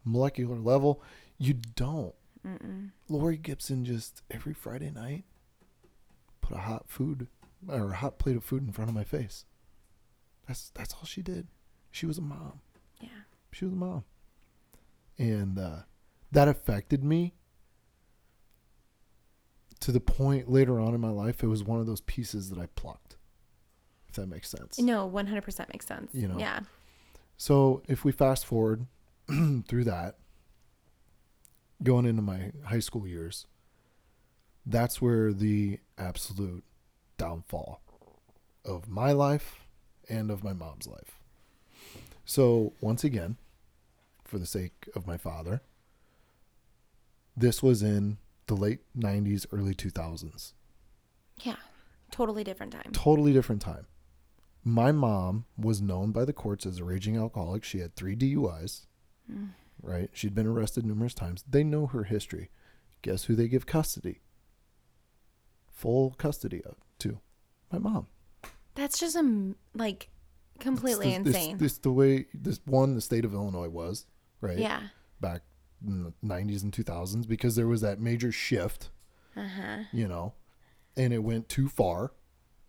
molecular 0.04 0.58
level. 0.58 1.02
You 1.38 1.54
don't. 1.76 2.16
Mm-mm. 2.46 2.92
Lori 3.10 3.38
Gibson 3.38 3.84
just 3.86 4.22
every 4.32 4.54
Friday 4.54 4.92
night 4.92 5.24
put 6.42 6.56
a 6.56 6.62
hot 6.62 6.86
food 6.88 7.28
or 7.68 7.92
a 7.92 7.96
hot 7.96 8.20
plate 8.20 8.36
of 8.38 8.44
food 8.44 8.64
in 8.66 8.72
front 8.72 8.90
of 8.90 8.96
my 8.96 9.04
face. 9.04 9.46
That's 10.48 10.70
that's 10.76 10.94
all 10.94 11.06
she 11.06 11.22
did. 11.24 11.48
She 11.92 12.06
was 12.06 12.18
a 12.20 12.22
mom. 12.22 12.60
Yeah. 13.02 13.10
She 13.52 13.66
was 13.66 13.74
a 13.74 13.78
mom. 13.78 14.04
And 15.18 15.58
uh, 15.58 15.78
that 16.32 16.48
affected 16.48 17.04
me 17.04 17.34
to 19.82 19.92
the 19.92 20.00
point 20.00 20.50
later 20.50 20.80
on 20.80 20.94
in 20.94 21.02
my 21.02 21.10
life, 21.10 21.44
it 21.44 21.48
was 21.48 21.64
one 21.64 21.80
of 21.80 21.86
those 21.86 22.02
pieces 22.02 22.50
that 22.50 22.60
I 22.60 22.68
plucked, 22.76 23.18
if 24.08 24.16
that 24.16 24.28
makes 24.28 24.50
sense. 24.50 24.80
No, 24.80 25.06
one 25.06 25.28
hundred 25.28 25.44
percent 25.44 25.70
makes 25.74 25.86
sense. 25.86 26.14
You 26.14 26.28
know. 26.28 26.38
Yeah. 26.38 26.62
So 27.38 27.82
if 27.88 28.06
we 28.06 28.12
fast 28.12 28.46
forward 28.46 28.86
through 29.68 29.84
that, 29.86 30.16
going 31.84 32.06
into 32.06 32.22
my 32.22 32.52
high 32.66 32.80
school 32.80 33.08
years, 33.08 33.46
that's 34.66 35.02
where 35.02 35.34
the 35.34 35.80
absolute 35.98 36.64
downfall 37.18 37.82
of 38.64 38.88
my 38.88 39.12
life 39.12 39.66
and 40.10 40.32
of 40.32 40.44
my 40.44 40.54
mom's 40.54 40.88
life. 40.88 41.20
So 42.26 42.74
once 42.82 43.04
again, 43.04 43.38
for 44.24 44.40
the 44.40 44.46
sake 44.46 44.90
of 44.96 45.06
my 45.06 45.18
father, 45.18 45.62
this 47.38 47.62
was 47.62 47.84
in 47.84 48.18
the 48.48 48.56
late 48.56 48.80
90s, 48.98 49.46
early 49.52 49.74
2000s. 49.74 50.54
Yeah. 51.44 51.56
Totally 52.12 52.44
different 52.44 52.72
time. 52.74 52.92
Totally 52.94 53.34
different 53.34 53.62
time. 53.62 53.88
My 54.64 54.92
mom 54.92 55.46
was 55.58 55.82
known 55.82 56.12
by 56.12 56.26
the 56.26 56.34
courts 56.34 56.66
as 56.66 56.80
a 56.80 56.84
raging 56.84 57.18
alcoholic. 57.18 57.64
She 57.64 57.80
had 57.80 57.96
three 57.96 58.16
DUIs, 58.16 58.86
Mm. 59.32 59.50
right? 59.82 60.10
She'd 60.14 60.36
been 60.36 60.48
arrested 60.48 60.86
numerous 60.86 61.14
times. 61.14 61.44
They 61.50 61.64
know 61.64 61.88
her 61.88 62.04
history. 62.04 62.50
Guess 63.02 63.26
who 63.26 63.36
they 63.36 63.48
give 63.48 63.66
custody? 63.66 64.22
Full 65.72 66.12
custody 66.18 66.64
of 66.64 66.78
to 67.00 67.20
my 67.72 67.80
mom. 67.80 68.08
That's 68.76 69.00
just 69.00 69.16
um 69.16 69.56
like 69.74 70.10
completely 70.60 71.14
It's 71.14 71.26
this, 71.26 71.36
insane. 71.36 71.58
This, 71.58 71.78
the 71.78 71.92
way 71.92 72.28
this 72.34 72.60
one 72.66 72.96
the 72.96 73.02
state 73.02 73.26
of 73.26 73.34
Illinois 73.34 73.68
was, 73.70 74.06
right? 74.42 74.58
Yeah. 74.58 74.82
Back 75.20 75.42
the 75.42 75.55
90s 75.84 76.64
and 76.64 76.72
2000s 76.72 77.28
because 77.28 77.56
there 77.56 77.68
was 77.68 77.82
that 77.82 78.00
major 78.00 78.32
shift, 78.32 78.90
Uh 79.36 79.48
huh. 79.48 79.84
you 79.92 80.08
know, 80.08 80.34
and 80.98 81.14
it 81.14 81.20
went 81.24 81.50
too 81.50 81.68
far. 81.68 82.12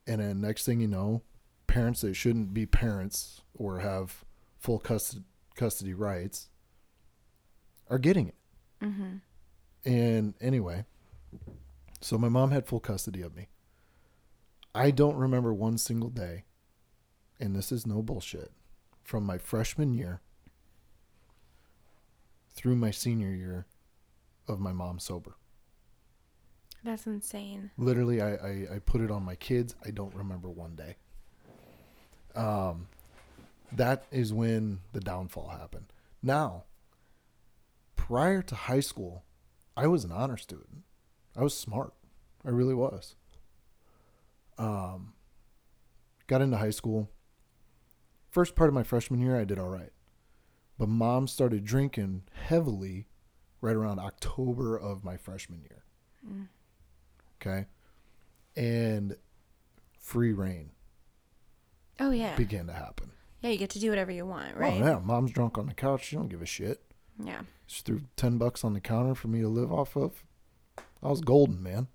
And 0.06 0.20
then 0.20 0.40
next 0.40 0.64
thing 0.64 0.80
you 0.80 0.88
know, 0.88 1.22
parents 1.66 2.00
that 2.02 2.14
shouldn't 2.14 2.54
be 2.54 2.66
parents 2.66 3.42
or 3.54 3.80
have 3.80 4.24
full 4.58 4.78
custody 4.78 5.24
custody 5.54 5.94
rights 5.94 6.48
are 7.88 7.98
getting 7.98 8.28
it. 8.28 8.34
Mm-hmm. 8.82 9.16
And 9.84 10.34
anyway, 10.40 10.84
so 12.00 12.18
my 12.18 12.28
mom 12.28 12.50
had 12.50 12.66
full 12.66 12.80
custody 12.80 13.22
of 13.22 13.34
me. 13.34 13.48
I 14.74 14.90
don't 14.90 15.16
remember 15.16 15.54
one 15.54 15.78
single 15.78 16.10
day, 16.10 16.44
and 17.40 17.56
this 17.56 17.72
is 17.72 17.86
no 17.86 18.02
bullshit, 18.02 18.52
from 19.02 19.24
my 19.24 19.38
freshman 19.38 19.94
year 19.94 20.20
through 22.56 22.74
my 22.76 22.90
senior 22.90 23.30
year 23.30 23.66
of 24.48 24.58
my 24.58 24.72
mom 24.72 24.98
sober. 24.98 25.36
That's 26.82 27.06
insane. 27.06 27.70
Literally, 27.76 28.20
I, 28.20 28.34
I, 28.34 28.66
I 28.74 28.78
put 28.84 29.00
it 29.00 29.10
on 29.10 29.24
my 29.24 29.34
kids. 29.34 29.74
I 29.84 29.90
don't 29.90 30.14
remember 30.14 30.48
one 30.48 30.74
day. 30.74 30.96
Um, 32.34 32.88
that 33.72 34.04
is 34.10 34.32
when 34.32 34.80
the 34.92 35.00
downfall 35.00 35.48
happened. 35.48 35.86
Now, 36.22 36.64
prior 37.96 38.42
to 38.42 38.54
high 38.54 38.80
school, 38.80 39.24
I 39.76 39.86
was 39.88 40.04
an 40.04 40.12
honor 40.12 40.36
student. 40.36 40.84
I 41.36 41.42
was 41.42 41.56
smart. 41.56 41.92
I 42.44 42.50
really 42.50 42.74
was. 42.74 43.16
Um, 44.58 45.14
got 46.26 46.40
into 46.40 46.56
high 46.56 46.70
school. 46.70 47.10
First 48.30 48.54
part 48.54 48.68
of 48.68 48.74
my 48.74 48.82
freshman 48.82 49.20
year, 49.20 49.38
I 49.38 49.44
did 49.44 49.58
all 49.58 49.68
right. 49.68 49.90
But 50.78 50.88
mom 50.88 51.26
started 51.26 51.64
drinking 51.64 52.22
heavily 52.46 53.06
right 53.60 53.74
around 53.76 53.98
October 53.98 54.76
of 54.76 55.04
my 55.04 55.16
freshman 55.16 55.60
year. 55.62 55.84
Mm. 56.28 56.48
Okay. 57.40 57.66
And 58.56 59.16
free 59.98 60.32
reign 60.32 60.70
Oh 61.98 62.10
yeah. 62.10 62.36
began 62.36 62.66
to 62.66 62.72
happen. 62.72 63.10
Yeah, 63.40 63.50
you 63.50 63.58
get 63.58 63.70
to 63.70 63.78
do 63.78 63.90
whatever 63.90 64.10
you 64.10 64.26
want, 64.26 64.56
right? 64.56 64.80
Oh, 64.80 64.84
yeah. 64.84 64.98
Mom's 65.02 65.30
drunk 65.32 65.56
on 65.58 65.66
the 65.66 65.74
couch. 65.74 66.04
She 66.04 66.16
don't 66.16 66.28
give 66.28 66.42
a 66.42 66.46
shit. 66.46 66.82
yeah. 67.22 67.40
She 67.66 67.82
threw 67.82 68.02
10 68.16 68.38
bucks 68.38 68.62
on 68.64 68.74
the 68.74 68.80
counter 68.80 69.14
for 69.14 69.26
me 69.28 69.40
to 69.40 69.48
live 69.48 69.72
off 69.72 69.96
of. 69.96 70.22
I 71.02 71.08
was 71.08 71.20
golden, 71.20 71.62
man. 71.62 71.88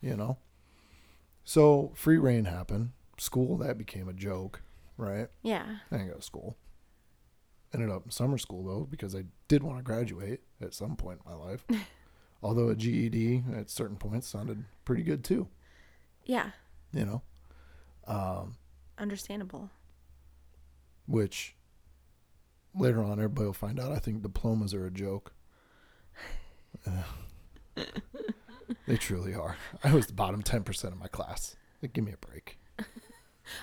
You 0.00 0.16
know? 0.16 0.38
So 1.44 1.92
free 1.94 2.16
reign 2.18 2.46
happened. 2.46 2.90
School, 3.18 3.56
that 3.58 3.78
became 3.78 4.08
a 4.08 4.12
joke, 4.12 4.62
right? 4.96 5.28
Yeah. 5.42 5.76
I 5.90 5.96
didn't 5.98 6.10
go 6.10 6.16
to 6.16 6.22
school. 6.22 6.56
Ended 7.74 7.90
up 7.90 8.04
in 8.04 8.10
summer 8.12 8.38
school, 8.38 8.62
though, 8.64 8.86
because 8.88 9.16
I 9.16 9.24
did 9.48 9.64
want 9.64 9.78
to 9.78 9.82
graduate 9.82 10.40
at 10.62 10.72
some 10.72 10.94
point 10.94 11.18
in 11.26 11.32
my 11.32 11.36
life. 11.36 11.64
Although 12.42 12.68
a 12.68 12.76
GED 12.76 13.42
at 13.56 13.68
certain 13.68 13.96
points 13.96 14.28
sounded 14.28 14.64
pretty 14.84 15.02
good, 15.02 15.24
too. 15.24 15.48
Yeah. 16.24 16.50
You 16.92 17.04
know? 17.04 17.22
Um, 18.06 18.54
Understandable. 18.96 19.70
which 21.06 21.56
later 22.76 23.02
on 23.02 23.12
everybody 23.12 23.46
will 23.46 23.52
find 23.52 23.80
out 23.80 23.90
I 23.92 23.98
think 23.98 24.22
diplomas 24.22 24.72
are 24.72 24.86
a 24.86 24.90
joke. 24.90 25.32
Uh, 26.86 27.02
they 28.86 28.96
truly 28.96 29.34
are. 29.34 29.56
I 29.82 29.92
was 29.94 30.06
the 30.06 30.12
bottom 30.12 30.42
10% 30.42 30.84
of 30.84 30.98
my 30.98 31.08
class. 31.08 31.56
Like, 31.82 31.92
give 31.92 32.04
me 32.04 32.12
a 32.12 32.26
break. 32.26 32.58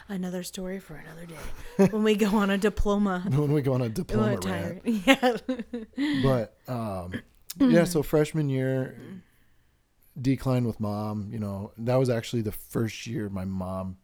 Another 0.08 0.44
story 0.44 0.80
for 0.80 0.96
another 0.96 1.26
day. 1.26 1.88
when 1.92 2.04
we 2.04 2.16
go 2.16 2.36
on 2.38 2.50
a 2.50 2.58
diploma. 2.58 3.24
when 3.30 3.52
we 3.52 3.62
go 3.62 3.74
on 3.74 3.82
a 3.82 3.90
diploma 3.90 4.38
rant. 4.44 4.82
Yeah. 4.86 5.38
But 6.24 6.58
um, 6.68 7.14
yeah, 7.60 7.84
so 7.86 8.04
freshman 8.04 8.50
year 8.50 8.98
decline 10.20 10.66
with 10.66 10.80
mom, 10.80 11.30
you 11.32 11.40
know, 11.40 11.72
that 11.78 11.96
was 11.96 12.10
actually 12.10 12.42
the 12.42 12.52
first 12.52 13.08
year 13.08 13.30
my 13.30 13.46
mom 13.46 13.98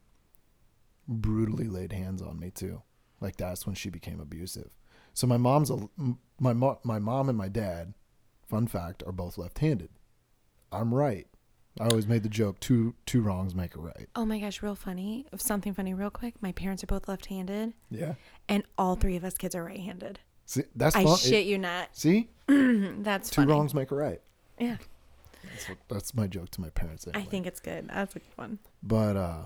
brutally 1.07 1.67
laid 1.67 1.91
hands 1.91 2.21
on 2.21 2.39
me 2.39 2.49
too. 2.51 2.81
Like 3.19 3.37
that's 3.37 3.65
when 3.65 3.75
she 3.75 3.89
became 3.89 4.19
abusive. 4.19 4.69
So 5.13 5.27
my 5.27 5.37
mom's 5.37 5.71
a 5.71 5.87
my 6.39 6.53
mo- 6.53 6.79
my 6.83 6.99
mom 6.99 7.29
and 7.29 7.37
my 7.37 7.47
dad, 7.47 7.93
fun 8.47 8.67
fact, 8.67 9.03
are 9.05 9.11
both 9.11 9.37
left-handed. 9.37 9.89
I'm 10.71 10.93
right. 10.93 11.27
I 11.79 11.87
always 11.87 12.07
made 12.07 12.23
the 12.23 12.29
joke: 12.29 12.59
two 12.59 12.93
two 13.05 13.21
wrongs 13.21 13.53
make 13.55 13.75
a 13.75 13.79
right. 13.79 14.07
Oh 14.15 14.25
my 14.25 14.39
gosh, 14.39 14.61
real 14.61 14.75
funny. 14.75 15.25
Something 15.37 15.73
funny, 15.73 15.93
real 15.93 16.09
quick. 16.09 16.35
My 16.41 16.51
parents 16.51 16.83
are 16.83 16.87
both 16.87 17.07
left-handed, 17.07 17.73
Yeah. 17.89 18.15
and 18.49 18.63
all 18.77 18.95
three 18.95 19.15
of 19.15 19.23
us 19.23 19.35
kids 19.37 19.53
are 19.55 19.63
right-handed. 19.63 20.19
See, 20.45 20.63
that's 20.75 20.95
I 20.95 21.03
fun. 21.03 21.13
It- 21.13 21.19
shit 21.19 21.45
you 21.45 21.57
not. 21.57 21.89
see, 21.95 22.29
That's 22.47 23.29
two 23.29 23.41
funny. 23.41 23.51
wrongs 23.51 23.73
make 23.73 23.91
a 23.91 23.95
right. 23.95 24.21
Yeah, 24.59 24.77
That's, 25.43 25.69
what, 25.69 25.77
that's 25.89 26.15
my 26.15 26.25
joke 26.27 26.49
to 26.51 26.61
my 26.61 26.69
parents. 26.69 27.05
I 27.13 27.21
think 27.23 27.45
it's 27.45 27.59
good. 27.59 27.89
That's 27.89 28.15
a 28.15 28.19
good 28.19 28.37
one. 28.37 28.59
But 28.81 29.17
uh 29.17 29.45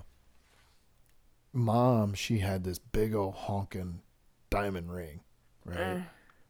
mom, 1.52 2.14
she 2.14 2.38
had 2.38 2.64
this 2.64 2.78
big 2.78 3.14
old 3.14 3.34
honking 3.34 4.00
diamond 4.50 4.90
ring, 4.92 5.20
right? 5.64 5.78
Uh, 5.78 6.00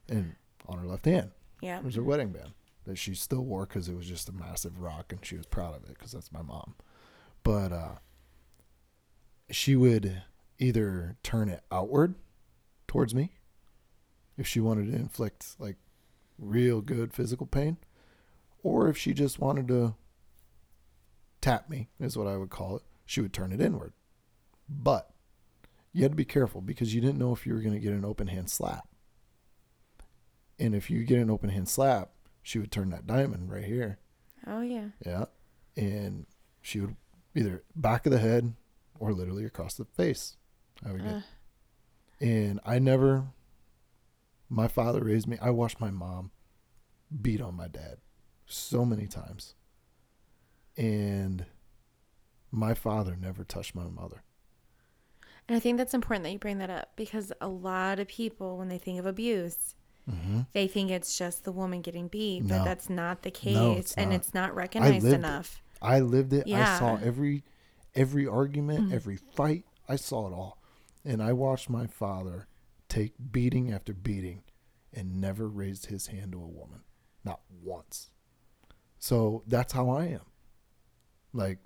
and 0.08 0.34
on 0.68 0.78
her 0.78 0.86
left 0.86 1.04
hand. 1.06 1.30
yeah. 1.60 1.78
It 1.78 1.84
was 1.84 1.94
her 1.96 2.02
wedding 2.02 2.30
band 2.30 2.52
that 2.84 2.98
she 2.98 3.14
still 3.14 3.44
wore 3.44 3.66
because 3.66 3.88
it 3.88 3.96
was 3.96 4.06
just 4.06 4.28
a 4.28 4.32
massive 4.32 4.80
rock 4.80 5.12
and 5.12 5.24
she 5.24 5.36
was 5.36 5.46
proud 5.46 5.76
of 5.76 5.84
it 5.84 5.94
because 5.94 6.12
that's 6.12 6.32
my 6.32 6.42
mom. 6.42 6.74
But 7.42 7.72
uh, 7.72 7.94
she 9.50 9.76
would 9.76 10.22
either 10.58 11.16
turn 11.22 11.48
it 11.48 11.62
outward 11.70 12.14
towards 12.86 13.14
me 13.14 13.32
if 14.36 14.46
she 14.46 14.60
wanted 14.60 14.90
to 14.90 14.96
inflict 14.96 15.54
like 15.58 15.76
real 16.38 16.80
good 16.80 17.12
physical 17.12 17.46
pain, 17.46 17.76
or 18.62 18.88
if 18.88 18.96
she 18.96 19.12
just 19.12 19.38
wanted 19.38 19.68
to 19.68 19.94
tap 21.40 21.68
me, 21.68 21.88
is 22.00 22.16
what 22.16 22.26
I 22.26 22.36
would 22.36 22.50
call 22.50 22.76
it, 22.76 22.82
she 23.04 23.20
would 23.20 23.32
turn 23.32 23.52
it 23.52 23.60
inward. 23.60 23.92
But 24.68 25.10
you 25.92 26.02
had 26.02 26.12
to 26.12 26.16
be 26.16 26.24
careful 26.24 26.60
because 26.60 26.94
you 26.94 27.00
didn't 27.00 27.18
know 27.18 27.32
if 27.32 27.46
you 27.46 27.54
were 27.54 27.60
going 27.60 27.74
to 27.74 27.80
get 27.80 27.92
an 27.92 28.04
open 28.04 28.28
hand 28.28 28.50
slap. 28.50 28.88
And 30.58 30.74
if 30.74 30.90
you 30.90 31.04
get 31.04 31.18
an 31.18 31.30
open 31.30 31.50
hand 31.50 31.68
slap, 31.68 32.10
she 32.42 32.58
would 32.58 32.72
turn 32.72 32.90
that 32.90 33.06
diamond 33.06 33.50
right 33.50 33.64
here. 33.64 33.98
Oh 34.46 34.60
yeah. 34.60 34.88
Yeah. 35.04 35.26
And 35.76 36.26
she 36.60 36.80
would 36.80 36.96
either 37.34 37.62
back 37.76 38.04
of 38.06 38.12
the 38.12 38.18
head 38.18 38.54
or 38.98 39.12
literally 39.12 39.44
across 39.44 39.74
the 39.74 39.84
face. 39.84 40.36
I 40.84 40.92
would 40.92 41.02
get. 41.02 41.12
Uh, 41.14 41.20
And 42.20 42.60
I 42.64 42.78
never, 42.78 43.26
my 44.48 44.68
father 44.68 45.00
raised 45.02 45.26
me. 45.26 45.38
I 45.40 45.50
watched 45.50 45.80
my 45.80 45.90
mom 45.90 46.30
beat 47.20 47.40
on 47.40 47.54
my 47.56 47.68
dad 47.68 47.98
so 48.46 48.84
many 48.84 49.06
times. 49.06 49.54
And 50.76 51.46
my 52.50 52.74
father 52.74 53.16
never 53.20 53.44
touched 53.44 53.74
my 53.74 53.84
mother. 53.84 54.22
and 55.48 55.56
I 55.56 55.60
think 55.60 55.78
that's 55.78 55.94
important 55.94 56.24
that 56.24 56.32
you 56.32 56.38
bring 56.38 56.58
that 56.58 56.70
up 56.70 56.92
because 56.96 57.32
a 57.40 57.48
lot 57.48 57.98
of 57.98 58.08
people, 58.08 58.56
when 58.58 58.68
they 58.68 58.78
think 58.78 58.98
of 58.98 59.06
abuse, 59.06 59.74
Mm-hmm. 60.10 60.40
they 60.52 60.66
think 60.66 60.90
it's 60.90 61.16
just 61.16 61.44
the 61.44 61.52
woman 61.52 61.80
getting 61.80 62.08
beat, 62.08 62.40
but 62.48 62.58
No. 62.58 62.64
that's 62.64 62.90
not 62.90 63.22
the 63.22 63.30
case, 63.30 63.54
No, 63.54 63.72
it's 63.72 63.94
and 63.94 64.10
not. 64.10 64.16
it's 64.16 64.34
not 64.34 64.54
recognized 64.54 65.04
lived 65.04 65.14
it. 65.14 65.18
enough. 65.18 65.62
I 65.80 66.00
lived 66.00 66.32
it. 66.32 66.52
I 66.52 66.78
saw 66.78 66.96
every 67.02 67.44
every 67.94 68.26
argument, 68.26 68.92
every 68.92 69.16
fight. 69.16 69.64
I 69.88 69.96
saw 69.96 70.26
it 70.28 70.32
all. 70.32 70.58
And 71.04 71.22
I 71.22 71.32
watched 71.32 71.68
my 71.70 71.86
father 71.86 72.46
take 72.88 73.12
beating 73.30 73.72
after 73.72 73.92
beating 73.92 74.42
and 74.92 75.20
never 75.20 75.48
raised 75.48 75.86
his 75.86 76.08
hand 76.08 76.32
to 76.32 76.38
a 76.42 76.46
woman. 76.48 76.80
Not 77.24 77.40
once. 77.62 78.10
So 78.98 79.42
that's 79.46 79.72
how 79.72 79.88
I 79.90 80.06
am. 80.06 80.20
Like 81.32 81.58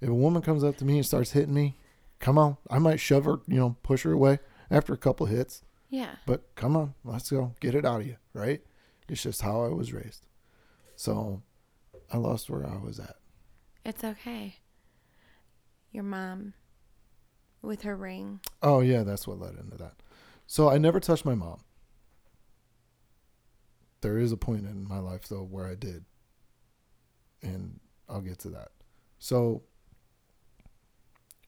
if 0.00 0.08
a 0.08 0.14
woman 0.14 0.42
comes 0.42 0.64
up 0.64 0.76
to 0.78 0.84
me 0.84 0.96
and 0.96 1.06
starts 1.06 1.32
hitting 1.32 1.54
me, 1.54 1.76
come 2.18 2.38
on. 2.38 2.56
I 2.70 2.78
might 2.78 3.00
shove 3.00 3.24
her, 3.26 3.40
you 3.46 3.56
know, 3.58 3.76
push 3.82 4.02
her 4.02 4.12
away 4.12 4.38
after 4.70 4.92
a 4.92 4.98
couple 4.98 5.26
hits. 5.26 5.62
Yeah. 5.90 6.14
But 6.24 6.54
come 6.54 6.76
on, 6.76 6.94
let's 7.04 7.30
go. 7.30 7.54
Get 7.60 7.74
it 7.74 7.84
out 7.84 8.00
of 8.00 8.06
you, 8.06 8.16
right? 8.32 8.62
It's 9.08 9.22
just 9.22 9.42
how 9.42 9.64
I 9.64 9.68
was 9.68 9.92
raised. 9.92 10.24
So 10.94 11.42
I 12.12 12.16
lost 12.16 12.48
where 12.48 12.64
I 12.64 12.76
was 12.76 13.00
at. 13.00 13.16
It's 13.84 14.04
okay. 14.04 14.56
Your 15.90 16.04
mom 16.04 16.54
with 17.60 17.82
her 17.82 17.96
ring. 17.96 18.40
Oh 18.62 18.80
yeah, 18.80 19.02
that's 19.02 19.26
what 19.26 19.40
led 19.40 19.56
into 19.56 19.76
that. 19.78 19.94
So 20.46 20.68
I 20.70 20.78
never 20.78 21.00
touched 21.00 21.24
my 21.24 21.34
mom. 21.34 21.60
There 24.00 24.16
is 24.18 24.32
a 24.32 24.36
point 24.36 24.66
in 24.66 24.86
my 24.86 24.98
life 24.98 25.28
though 25.28 25.42
where 25.42 25.66
I 25.66 25.74
did. 25.74 26.04
And 27.42 27.80
I'll 28.08 28.20
get 28.20 28.38
to 28.40 28.48
that. 28.50 28.68
So 29.18 29.62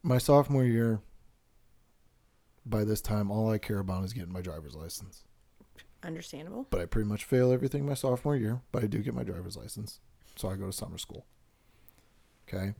my 0.02 0.18
sophomore 0.18 0.64
year 0.64 1.00
by 2.64 2.85
this 2.85 3.01
time 3.01 3.31
all 3.31 3.51
I 3.51 3.59
care 3.59 3.79
about 3.79 4.05
is 4.05 4.12
getting 4.12 4.33
my 4.33 4.42
driver's 4.42 4.75
license. 4.75 5.25
Understandable. 6.03 6.66
But 6.70 6.81
I 6.81 6.87
pretty 6.87 7.09
much 7.09 7.25
fail 7.25 7.53
everything 7.53 7.87
my 7.87 7.94
sophomore 7.94 8.37
year, 8.37 8.62
but 8.72 8.83
I 8.83 8.87
do 8.87 8.98
get 8.98 9.14
my 9.14 9.22
driver's 9.22 9.57
license. 9.57 10.01
So 10.37 10.48
I 10.48 10.57
go 10.57 10.66
to 10.66 10.72
summer 10.72 10.98
school. 10.98 11.27
Okay. 12.48 12.75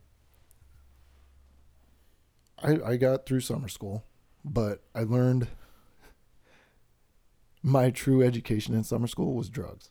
I 2.61 2.91
I 2.91 2.97
got 2.97 3.25
through 3.25 3.41
summer 3.41 3.67
school, 3.67 4.03
but 4.43 4.83
I 4.93 5.03
learned 5.03 5.47
my 7.61 7.89
true 7.89 8.21
education 8.21 8.75
in 8.75 8.83
summer 8.83 9.07
school 9.07 9.33
was 9.33 9.49
drugs. 9.49 9.89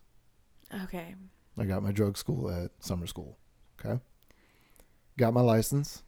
Okay. 0.83 1.15
I 1.57 1.65
got 1.65 1.83
my 1.83 1.91
drug 1.91 2.17
school 2.17 2.49
at 2.49 2.71
summer 2.79 3.07
school. 3.07 3.37
Okay. 3.79 3.99
Got 5.17 5.33
my 5.33 5.41
license. 5.41 6.03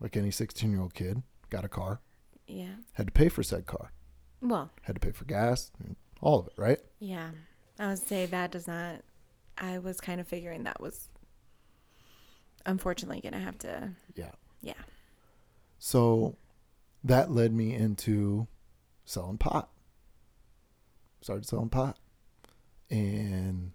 Like 0.00 0.16
any 0.16 0.30
16 0.30 0.70
year 0.70 0.80
old 0.80 0.94
kid, 0.94 1.22
got 1.50 1.64
a 1.64 1.68
car. 1.68 2.00
Yeah. 2.52 2.74
Had 2.92 3.06
to 3.06 3.12
pay 3.12 3.28
for 3.28 3.42
said 3.42 3.66
car. 3.66 3.92
Well, 4.40 4.70
Had 4.82 4.96
to 4.96 5.00
pay 5.00 5.12
for 5.12 5.24
gas, 5.24 5.70
all 6.20 6.40
of 6.40 6.46
it, 6.48 6.52
right? 6.56 6.78
yeah. 6.98 7.30
I 7.78 7.88
would 7.88 7.98
say 7.98 8.26
that 8.26 8.50
does 8.52 8.66
not. 8.68 9.00
I 9.56 9.78
was 9.78 10.00
kind 10.00 10.20
of 10.20 10.28
figuring 10.28 10.64
that 10.64 10.80
was 10.80 11.08
unfortunately 12.66 13.20
going 13.20 13.32
to 13.32 13.38
have 13.38 13.58
to. 13.60 13.90
Yeah. 14.14 14.32
Yeah. 14.60 14.74
So 15.78 16.36
that 17.02 17.30
led 17.30 17.52
me 17.52 17.74
into 17.74 18.46
selling 19.04 19.38
pot. 19.38 19.70
Started 21.22 21.46
selling 21.46 21.70
pot 21.70 21.98
and 22.90 23.72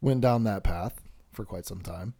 went 0.00 0.20
down 0.20 0.44
that 0.44 0.62
path 0.62 1.00
for 1.32 1.44
quite 1.44 1.66
some 1.66 1.80
time. 1.80 2.14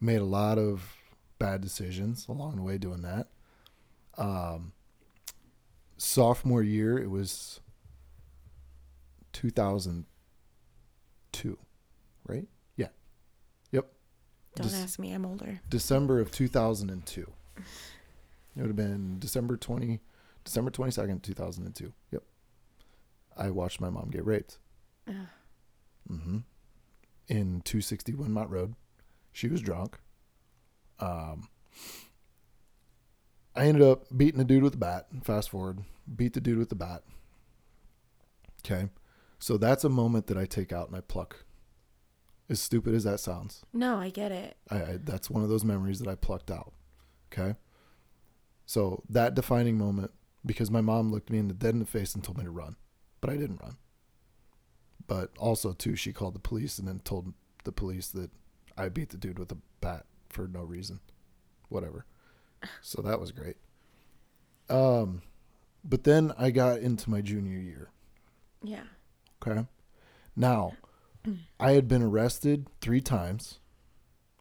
Made 0.00 0.20
a 0.20 0.24
lot 0.24 0.58
of 0.58 0.96
bad 1.38 1.60
decisions 1.60 2.26
along 2.28 2.56
the 2.56 2.62
way 2.62 2.78
doing 2.78 3.02
that. 3.02 3.28
Um, 4.18 4.72
sophomore 5.98 6.62
year, 6.62 6.98
it 6.98 7.10
was 7.10 7.60
2002, 9.32 11.58
right? 12.26 12.46
Yeah. 12.76 12.88
Yep. 13.72 13.86
Don't 14.56 14.68
Dec- 14.68 14.82
ask 14.82 14.98
me. 14.98 15.12
I'm 15.12 15.26
older. 15.26 15.60
December 15.68 16.20
of 16.20 16.30
2002. 16.32 17.30
It 18.56 18.60
would 18.60 18.68
have 18.68 18.76
been 18.76 19.18
December 19.18 19.56
20, 19.56 20.00
December 20.44 20.70
22nd, 20.70 21.22
2002. 21.22 21.92
Yep. 22.12 22.22
I 23.36 23.50
watched 23.50 23.80
my 23.80 23.90
mom 23.90 24.10
get 24.10 24.24
raped. 24.24 24.58
Mm-hmm. 25.08 26.38
In 27.28 27.60
260 27.62 28.12
Winmont 28.14 28.50
Road. 28.50 28.74
She 29.32 29.48
was 29.48 29.60
drunk. 29.60 29.98
Um, 31.00 31.48
I 33.56 33.66
ended 33.66 33.82
up 33.82 34.04
beating 34.16 34.38
the 34.38 34.44
dude 34.44 34.62
with 34.62 34.72
the 34.72 34.78
bat. 34.78 35.06
Fast 35.22 35.50
forward, 35.50 35.80
beat 36.14 36.34
the 36.34 36.40
dude 36.40 36.58
with 36.58 36.68
the 36.68 36.74
bat. 36.74 37.02
Okay. 38.64 38.88
So 39.38 39.56
that's 39.56 39.84
a 39.84 39.88
moment 39.88 40.26
that 40.26 40.36
I 40.36 40.44
take 40.44 40.72
out 40.72 40.88
and 40.88 40.96
I 40.96 41.00
pluck. 41.00 41.44
As 42.48 42.60
stupid 42.60 42.94
as 42.94 43.04
that 43.04 43.18
sounds. 43.18 43.64
No, 43.72 43.96
I 43.96 44.10
get 44.10 44.30
it. 44.30 44.56
I, 44.70 44.76
I 44.76 44.98
that's 45.02 45.30
one 45.30 45.42
of 45.42 45.48
those 45.48 45.64
memories 45.64 45.98
that 45.98 46.08
I 46.08 46.14
plucked 46.14 46.50
out. 46.50 46.72
Okay. 47.32 47.56
So 48.66 49.02
that 49.08 49.34
defining 49.34 49.78
moment, 49.78 50.12
because 50.44 50.70
my 50.70 50.80
mom 50.80 51.10
looked 51.10 51.30
me 51.30 51.38
in 51.38 51.48
the 51.48 51.54
dead 51.54 51.74
in 51.74 51.80
the 51.80 51.86
face 51.86 52.14
and 52.14 52.22
told 52.22 52.38
me 52.38 52.44
to 52.44 52.50
run, 52.50 52.76
but 53.20 53.30
I 53.30 53.36
didn't 53.36 53.60
run. 53.62 53.76
But 55.06 55.30
also 55.38 55.72
too, 55.72 55.96
she 55.96 56.12
called 56.12 56.34
the 56.34 56.40
police 56.40 56.78
and 56.78 56.86
then 56.86 57.00
told 57.00 57.32
the 57.64 57.72
police 57.72 58.08
that 58.08 58.30
I 58.76 58.88
beat 58.88 59.10
the 59.10 59.16
dude 59.16 59.38
with 59.38 59.52
a 59.52 59.58
bat 59.80 60.06
for 60.28 60.46
no 60.46 60.62
reason, 60.62 61.00
whatever. 61.68 62.06
So 62.80 63.02
that 63.02 63.20
was 63.20 63.32
great. 63.32 63.56
Um, 64.68 65.22
but 65.84 66.04
then 66.04 66.32
I 66.38 66.50
got 66.50 66.80
into 66.80 67.10
my 67.10 67.20
junior 67.20 67.58
year. 67.58 67.90
Yeah. 68.62 68.84
Okay. 69.46 69.66
Now, 70.34 70.72
I 71.60 71.72
had 71.72 71.88
been 71.88 72.02
arrested 72.02 72.66
three 72.80 73.00
times 73.00 73.60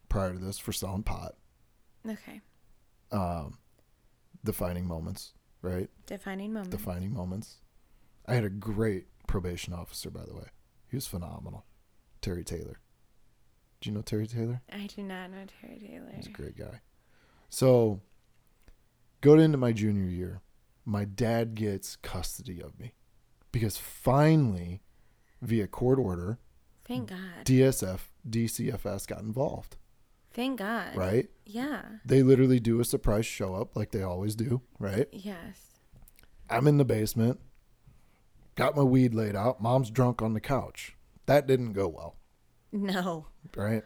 prior 0.10 0.34
to 0.34 0.40
this 0.40 0.58
for 0.58 0.72
selling 0.72 1.04
pot. 1.04 1.36
Okay. 2.08 2.42
Um, 3.12 3.60
defining 4.44 4.88
moments, 4.88 5.34
right? 5.62 5.90
Defining 6.06 6.54
moments. 6.54 6.76
Defining 6.76 7.14
moments. 7.14 7.56
I 8.28 8.34
had 8.34 8.44
a 8.44 8.50
great 8.50 9.06
probation 9.28 9.74
officer, 9.74 10.10
by 10.10 10.24
the 10.26 10.36
way. 10.36 10.48
He 10.90 10.96
was 10.96 11.08
phenomenal. 11.08 11.66
Terry 12.22 12.44
Taylor. 12.44 12.80
Do 13.82 13.90
you 13.90 13.96
know 13.96 14.02
Terry 14.02 14.28
Taylor? 14.28 14.62
I 14.72 14.88
do 14.88 15.04
not 15.04 15.32
know 15.32 15.46
Terry 15.62 15.80
Taylor. 15.80 16.12
He's 16.16 16.28
a 16.28 16.32
great 16.32 16.58
guy. 16.58 16.82
So, 17.50 18.02
going 19.26 19.40
into 19.42 19.58
my 19.58 19.72
junior 19.72 20.06
year, 20.10 20.42
my 20.86 21.04
dad 21.06 21.56
gets 21.56 21.96
custody 21.98 22.62
of 22.62 22.80
me 22.80 22.94
because 23.52 23.78
finally, 23.78 24.82
via 25.42 25.68
court 25.68 25.98
order, 26.00 26.38
Thank 26.86 27.10
God. 27.10 27.46
DSF 27.46 28.00
DCFS 28.30 29.08
got 29.08 29.22
involved, 29.22 29.78
Thank 30.34 30.60
God. 30.60 30.96
right? 30.96 31.30
Yeah. 31.46 31.82
They 32.06 32.22
literally 32.22 32.60
do 32.60 32.80
a 32.80 32.86
surprise 32.86 33.26
show 33.26 33.56
up 33.56 33.76
like 33.76 33.92
they 33.92 34.04
always 34.04 34.36
do, 34.36 34.62
right? 34.80 35.08
Yes. 35.12 35.80
I'm 36.50 36.68
in 36.68 36.78
the 36.78 36.86
basement, 36.86 37.40
got 38.56 38.76
my 38.76 38.84
weed 38.84 39.16
laid 39.16 39.36
out. 39.36 39.60
Mom's 39.62 39.90
drunk 39.90 40.22
on 40.22 40.34
the 40.34 40.40
couch. 40.40 40.96
That 41.26 41.48
didn't 41.48 41.74
go 41.74 41.88
well, 41.88 42.16
No. 42.72 43.26
right? 43.56 43.84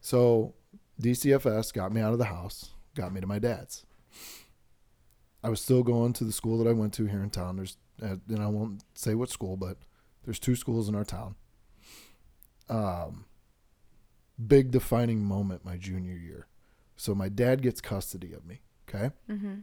So 0.00 0.54
DCFS 1.00 1.72
got 1.74 1.92
me 1.92 2.00
out 2.00 2.12
of 2.14 2.18
the 2.18 2.24
house, 2.26 2.70
got 2.94 3.12
me 3.12 3.20
to 3.20 3.26
my 3.26 3.38
dad's. 3.38 3.84
I 5.42 5.48
was 5.48 5.60
still 5.60 5.82
going 5.82 6.12
to 6.14 6.24
the 6.24 6.32
school 6.32 6.58
that 6.58 6.68
I 6.68 6.72
went 6.72 6.92
to 6.94 7.06
here 7.06 7.22
in 7.22 7.30
town. 7.30 7.56
There's, 7.56 7.76
uh, 8.02 8.16
and 8.28 8.42
I 8.42 8.46
won't 8.46 8.84
say 8.94 9.14
what 9.14 9.28
school, 9.28 9.56
but 9.56 9.78
there's 10.24 10.38
two 10.38 10.54
schools 10.54 10.88
in 10.88 10.94
our 10.94 11.04
town. 11.04 11.34
Um, 12.68 13.26
big 14.44 14.70
defining 14.70 15.24
moment 15.24 15.64
my 15.64 15.76
junior 15.76 16.14
year. 16.14 16.46
So 16.96 17.14
my 17.14 17.28
dad 17.28 17.62
gets 17.62 17.80
custody 17.80 18.32
of 18.32 18.46
me. 18.46 18.60
Okay. 18.88 19.10
Mm-hmm. 19.28 19.54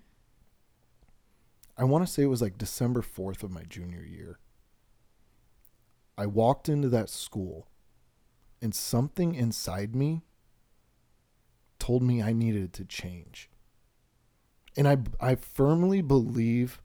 I 1.78 1.84
want 1.86 2.06
to 2.06 2.12
say 2.12 2.24
it 2.24 2.28
was 2.28 2.42
like 2.42 2.58
December 2.58 3.02
4th 3.02 3.42
of 3.42 3.52
my 3.52 3.64
junior 3.64 4.04
year. 4.04 4.40
I 6.18 6.26
walked 6.26 6.68
into 6.68 6.90
that 6.90 7.10
school 7.10 7.70
and 8.62 8.76
something 8.76 9.34
inside 9.34 9.96
me 9.96 10.24
told 11.80 12.04
me 12.04 12.22
I 12.22 12.34
needed 12.34 12.74
to 12.74 12.84
change. 12.84 13.50
And 14.78 14.88
I 14.88 14.98
I 15.20 15.36
firmly 15.36 16.02
believe 16.02 16.82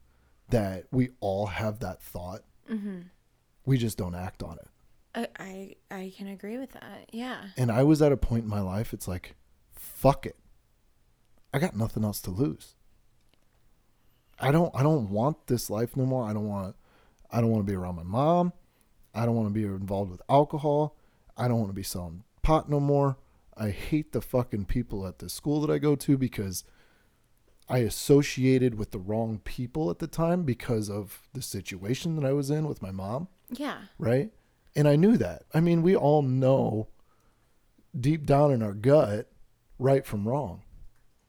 that 0.50 0.84
we 0.90 1.10
all 1.20 1.46
have 1.46 1.80
that 1.80 2.02
thought. 2.02 2.42
Mm-hmm. 2.70 3.00
We 3.66 3.78
just 3.78 3.98
don't 3.98 4.14
act 4.14 4.42
on 4.42 4.58
it. 4.58 4.68
I, 5.14 5.28
I 5.90 5.96
I 5.96 6.12
can 6.16 6.28
agree 6.28 6.58
with 6.58 6.72
that. 6.72 7.08
Yeah. 7.12 7.38
And 7.56 7.70
I 7.70 7.82
was 7.82 8.02
at 8.02 8.12
a 8.12 8.16
point 8.16 8.44
in 8.44 8.50
my 8.50 8.60
life 8.60 8.92
it's 8.92 9.08
like 9.08 9.36
fuck 9.72 10.26
it. 10.26 10.36
I 11.52 11.58
got 11.58 11.76
nothing 11.76 12.04
else 12.04 12.20
to 12.22 12.30
lose. 12.30 12.74
I 14.38 14.50
don't 14.50 14.74
I 14.74 14.82
don't 14.82 15.10
want 15.10 15.46
this 15.46 15.70
life 15.70 15.96
no 15.96 16.04
more. 16.04 16.28
I 16.28 16.32
don't 16.32 16.48
want 16.48 16.76
I 17.30 17.40
don't 17.40 17.50
want 17.50 17.66
to 17.66 17.70
be 17.70 17.76
around 17.76 17.96
my 17.96 18.02
mom. 18.02 18.52
I 19.14 19.24
don't 19.24 19.36
want 19.36 19.48
to 19.48 19.54
be 19.54 19.64
involved 19.64 20.10
with 20.10 20.22
alcohol. 20.28 20.96
I 21.36 21.48
don't 21.48 21.58
want 21.58 21.70
to 21.70 21.74
be 21.74 21.82
selling 21.82 22.24
pot 22.42 22.68
no 22.68 22.80
more. 22.80 23.16
I 23.56 23.70
hate 23.70 24.12
the 24.12 24.20
fucking 24.20 24.66
people 24.66 25.06
at 25.06 25.18
the 25.18 25.28
school 25.28 25.60
that 25.60 25.72
I 25.72 25.78
go 25.78 25.94
to 25.96 26.18
because 26.18 26.64
I 27.68 27.78
associated 27.78 28.74
with 28.74 28.90
the 28.90 28.98
wrong 28.98 29.38
people 29.42 29.90
at 29.90 29.98
the 29.98 30.06
time 30.06 30.42
because 30.42 30.90
of 30.90 31.22
the 31.32 31.40
situation 31.42 32.16
that 32.16 32.24
I 32.24 32.32
was 32.32 32.50
in 32.50 32.66
with 32.68 32.82
my 32.82 32.90
mom 32.90 33.28
Yeah. 33.50 33.78
right? 33.98 34.30
And 34.76 34.86
I 34.88 34.96
knew 34.96 35.16
that. 35.16 35.44
I 35.54 35.60
mean, 35.60 35.82
we 35.82 35.96
all 35.96 36.20
know 36.22 36.88
deep 37.98 38.26
down 38.26 38.52
in 38.52 38.62
our 38.62 38.74
gut 38.74 39.30
right 39.78 40.04
from 40.04 40.26
wrong, 40.28 40.62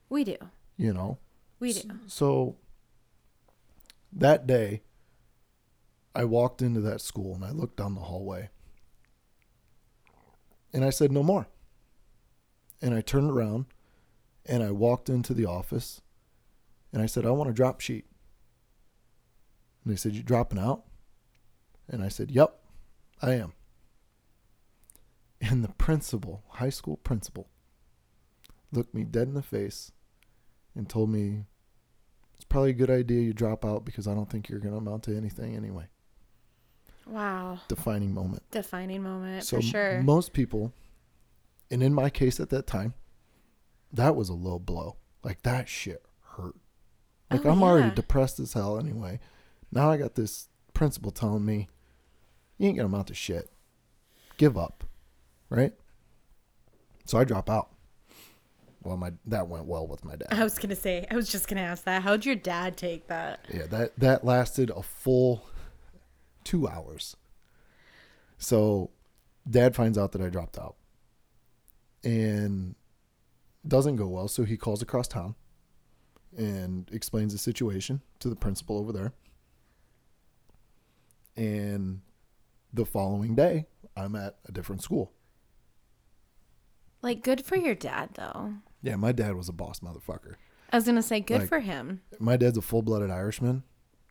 We 0.09 0.23
do. 0.23 0.35
you 0.77 0.93
know? 0.93 1.19
We 1.59 1.73
do. 1.73 1.81
So 2.07 2.57
that 4.11 4.45
day, 4.47 4.81
I 6.13 6.23
walked 6.25 6.61
into 6.61 6.81
that 6.81 7.01
school 7.01 7.33
and 7.35 7.43
I 7.45 7.51
looked 7.51 7.77
down 7.77 7.93
the 7.95 8.01
hallway 8.01 8.49
and 10.73 10.83
I 10.83 10.89
said, 10.89 11.11
no 11.11 11.23
more. 11.23 11.47
And 12.81 12.93
I 12.93 13.01
turned 13.01 13.29
around 13.31 13.65
and 14.45 14.61
I 14.63 14.71
walked 14.71 15.09
into 15.09 15.33
the 15.33 15.45
office 15.45 16.01
and 16.95 17.03
I 17.03 17.07
said, 17.07 17.25
I 17.25 17.31
want 17.31 17.49
a 17.49 17.53
drop 17.53 17.81
sheet. 17.81 18.05
And 19.83 19.91
they 19.91 19.97
said, 19.97 20.13
You 20.13 20.23
dropping 20.23 20.57
out? 20.57 20.85
And 21.89 22.01
I 22.01 22.07
said, 22.07 22.31
Yep, 22.31 22.57
I 23.21 23.33
am. 23.33 23.51
And 25.41 25.61
the 25.61 25.73
principal, 25.73 26.45
high 26.47 26.69
school 26.69 26.95
principal, 26.95 27.49
looked 28.71 28.95
me 28.95 29.03
dead 29.03 29.27
in 29.27 29.33
the 29.33 29.41
face 29.43 29.91
and 30.73 30.87
told 30.87 31.09
me, 31.09 31.43
It's 32.35 32.45
probably 32.45 32.69
a 32.69 32.73
good 32.73 32.89
idea 32.89 33.23
you 33.23 33.33
drop 33.33 33.65
out 33.65 33.83
because 33.83 34.07
I 34.07 34.13
don't 34.13 34.29
think 34.29 34.47
you're 34.47 34.59
going 34.59 34.71
to 34.71 34.77
amount 34.77 35.03
to 35.03 35.17
anything 35.17 35.53
anyway. 35.53 35.87
Wow. 37.05 37.59
Defining 37.67 38.13
moment. 38.13 38.43
Defining 38.51 39.03
moment 39.03 39.43
So 39.43 39.57
for 39.57 39.61
sure. 39.61 40.01
most 40.01 40.31
people, 40.31 40.71
and 41.69 41.83
in 41.83 41.93
my 41.93 42.09
case 42.09 42.39
at 42.39 42.51
that 42.51 42.67
time, 42.67 42.93
that 43.91 44.15
was 44.15 44.29
a 44.29 44.33
low 44.33 44.59
blow. 44.59 44.95
Like 45.23 45.41
that 45.41 45.67
shit 45.67 46.05
hurt. 46.21 46.55
Like 47.31 47.45
Oh, 47.45 47.51
I'm 47.51 47.63
already 47.63 47.93
depressed 47.93 48.39
as 48.39 48.53
hell 48.53 48.77
anyway. 48.77 49.19
Now 49.71 49.91
I 49.91 49.97
got 49.97 50.15
this 50.15 50.47
principal 50.73 51.11
telling 51.11 51.45
me, 51.45 51.67
you 52.57 52.67
ain't 52.67 52.77
gonna 52.77 52.87
amount 52.87 53.07
to 53.07 53.13
shit. 53.13 53.49
Give 54.37 54.57
up, 54.57 54.83
right? 55.49 55.73
So 57.05 57.17
I 57.17 57.23
drop 57.23 57.49
out. 57.49 57.69
Well, 58.83 58.97
my 58.97 59.13
that 59.25 59.47
went 59.47 59.65
well 59.65 59.87
with 59.87 60.05
my 60.05 60.15
dad. 60.15 60.27
I 60.31 60.43
was 60.43 60.59
gonna 60.59 60.75
say. 60.75 61.07
I 61.09 61.15
was 61.15 61.27
just 61.27 61.47
gonna 61.47 61.61
ask 61.61 61.83
that. 61.85 62.03
How'd 62.03 62.25
your 62.25 62.35
dad 62.35 62.77
take 62.77 63.07
that? 63.07 63.45
Yeah, 63.51 63.65
that 63.67 63.97
that 63.97 64.23
lasted 64.23 64.69
a 64.69 64.83
full 64.83 65.47
two 66.43 66.67
hours. 66.67 67.15
So, 68.37 68.91
Dad 69.49 69.75
finds 69.75 69.97
out 69.97 70.11
that 70.11 70.21
I 70.21 70.29
dropped 70.29 70.59
out, 70.59 70.75
and 72.03 72.75
doesn't 73.67 73.95
go 73.95 74.07
well. 74.07 74.27
So 74.27 74.43
he 74.43 74.57
calls 74.57 74.81
across 74.81 75.07
town 75.07 75.35
and 76.37 76.89
explains 76.91 77.33
the 77.33 77.39
situation 77.39 78.01
to 78.19 78.29
the 78.29 78.35
principal 78.35 78.77
over 78.77 78.91
there. 78.91 79.13
And 81.35 82.01
the 82.73 82.85
following 82.85 83.35
day, 83.35 83.65
I'm 83.95 84.15
at 84.15 84.37
a 84.45 84.51
different 84.51 84.81
school. 84.81 85.11
Like, 87.01 87.23
good 87.23 87.45
for 87.45 87.55
your 87.55 87.75
dad, 87.75 88.11
though. 88.15 88.53
Yeah, 88.81 88.95
my 88.95 89.11
dad 89.11 89.35
was 89.35 89.49
a 89.49 89.53
boss 89.53 89.79
motherfucker. 89.79 90.35
I 90.71 90.77
was 90.77 90.85
gonna 90.85 91.01
say, 91.03 91.19
good 91.19 91.41
Like- 91.41 91.49
for 91.49 91.59
him. 91.59 92.01
my 92.19 92.37
dad's 92.37 92.57
a 92.57 92.61
full-blooded 92.61 93.11
Irishman, 93.11 93.63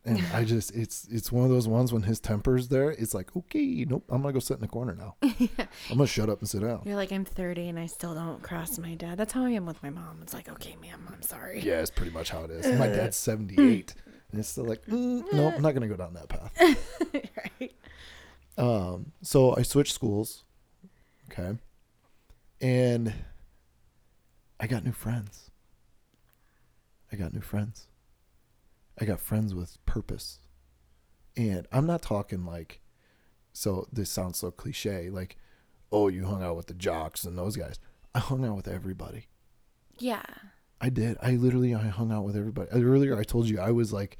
and 0.05 0.21
I 0.35 0.45
just 0.45 0.75
it's 0.75 1.07
it's 1.11 1.33
one 1.33 1.45
of 1.45 1.51
those 1.51 1.67
ones 1.67 1.93
when 1.93 2.03
his 2.03 2.21
temper's 2.21 2.69
there. 2.69 2.91
It's 2.91 3.15
like 3.15 3.35
okay, 3.37 3.85
nope, 3.89 4.05
I'm 4.09 4.23
gonna 4.23 4.33
go 4.33 4.39
sit 4.39 4.55
in 4.55 4.61
the 4.61 4.69
corner 4.69 4.95
now. 4.95 5.17
I'm 5.23 5.97
gonna 5.97 6.07
shut 6.07 6.29
up 6.29 6.41
and 6.41 6.49
sit 6.49 6.63
down. 6.63 6.83
You're 6.85 6.97
like, 6.97 7.13
I'm 7.13 7.25
30 7.25 7.69
and 7.69 7.79
I 7.79 7.87
still 7.87 8.15
don't 8.15 8.43
cross 8.43 8.79
my 8.79 8.95
dad. 8.95 9.19
That's 9.19 9.33
how 9.33 9.45
I 9.45 9.51
am 9.51 9.67
with 9.67 9.83
my 9.83 9.91
mom. 9.91 10.19
It's 10.23 10.35
like, 10.35 10.49
okay, 10.49 10.77
ma'am, 10.81 11.09
I'm 11.13 11.23
sorry. 11.23 11.61
Yeah, 11.61 11.81
it's 11.81 11.91
pretty 11.91 12.13
much 12.13 12.31
how 12.31 12.45
it 12.45 12.51
is. 12.51 12.67
My 12.79 12.89
dad's 12.89 13.17
78, 13.17 13.95
and 14.31 14.41
it's 14.41 14.49
still 14.49 14.65
like, 14.65 14.85
mm, 14.87 15.25
no, 15.33 15.49
I'm 15.51 15.63
not 15.63 15.75
gonna 15.75 15.89
go 15.89 15.97
down 15.97 16.15
that 16.15 16.29
path. 16.29 16.53
right. 17.61 17.73
Um, 18.57 19.13
so 19.23 19.57
I 19.57 19.63
switched 19.63 19.93
schools, 19.95 20.45
okay, 21.31 21.59
and 22.61 23.13
I 24.61 24.67
got 24.67 24.85
new 24.85 24.93
friends. 24.93 25.51
I 27.13 27.17
got 27.17 27.33
new 27.33 27.41
friends. 27.41 27.87
I 29.01 29.05
got 29.05 29.21
friends 29.21 29.55
with 29.55 29.85
purpose. 29.87 30.41
And 31.37 31.67
I'm 31.73 31.87
not 31.87 32.03
talking 32.03 32.45
like, 32.45 32.81
so 33.53 33.87
this 33.93 34.11
sounds 34.11 34.39
so 34.39 34.51
cliche, 34.51 35.11
like, 35.11 35.37
oh, 35.91 36.09
you 36.09 36.27
hung 36.27 36.43
out 36.43 36.57
with 36.57 36.67
the 36.67 36.75
jocks 36.75 37.25
and 37.25 37.37
those 37.37 37.57
guys. 37.57 37.79
I 38.15 38.21
hung 38.21 38.45
out 38.45 38.57
with 38.57 38.69
everybody. 38.69 39.27
Yeah. 39.99 40.23
I 40.81 40.89
did. 40.91 41.17
I 41.23 41.33
literally 41.33 41.75
I 41.75 41.89
hung 41.89 42.13
out 42.13 42.25
with 42.25 42.37
everybody. 42.37 42.71
Earlier 42.71 43.19
I 43.19 43.25
told 43.25 43.49
you 43.49 43.59
I 43.59 43.71
was 43.71 43.93
like, 43.93 44.19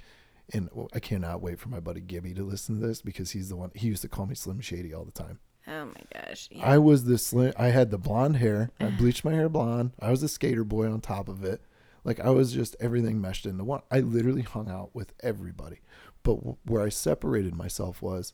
and 0.53 0.69
I 0.93 0.99
cannot 0.99 1.41
wait 1.41 1.59
for 1.59 1.69
my 1.69 1.81
buddy 1.81 2.01
Gibby 2.01 2.35
to 2.35 2.43
listen 2.43 2.81
to 2.81 2.87
this 2.87 3.03
because 3.03 3.31
he's 3.31 3.49
the 3.49 3.57
one 3.57 3.71
he 3.75 3.89
used 3.89 4.03
to 4.03 4.09
call 4.09 4.27
me 4.27 4.35
Slim 4.35 4.61
Shady 4.61 4.93
all 4.93 5.05
the 5.05 5.13
time. 5.13 5.39
Oh 5.67 5.87
my 5.87 6.01
gosh. 6.13 6.49
Yeah. 6.51 6.65
I 6.67 6.79
was 6.79 7.05
the 7.05 7.17
slim. 7.17 7.53
I 7.57 7.69
had 7.69 7.91
the 7.91 7.99
blonde 7.99 8.37
hair. 8.37 8.71
I 8.79 8.87
bleached 8.99 9.25
my 9.25 9.33
hair 9.33 9.49
blonde. 9.49 9.93
I 9.99 10.11
was 10.11 10.23
a 10.23 10.29
skater 10.29 10.65
boy 10.65 10.91
on 10.91 11.01
top 11.01 11.29
of 11.29 11.45
it. 11.45 11.63
Like 12.05 12.21
I 12.21 12.31
was 12.31 12.53
just 12.53 12.77
everything 12.81 13.21
meshed 13.21 13.47
into 13.47 13.65
one. 13.65 13.81
I 13.91 14.01
literally 14.01 14.43
hung 14.43 14.69
out 14.71 14.91
with 14.95 15.13
everybody. 15.21 15.81
But 16.23 16.37
w- 16.37 16.57
where 16.65 16.83
I 16.83 16.89
separated 16.91 17.55
myself 17.55 18.03
was, 18.03 18.33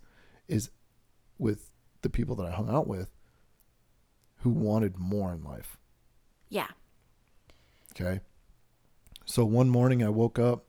is 0.49 0.71
with 1.39 1.71
the 2.03 2.11
people 2.11 2.35
that 2.37 2.47
I 2.47 2.51
hung 2.51 2.69
out 2.69 2.87
with, 2.87 3.11
who 4.39 4.51
wanted 4.51 4.99
more 4.99 5.33
in 5.33 5.43
life. 5.45 5.77
yeah. 6.49 6.69
Okay. 7.93 8.21
So 9.25 9.45
one 9.45 9.69
morning 9.69 10.03
I 10.03 10.09
woke 10.09 10.39
up 10.39 10.65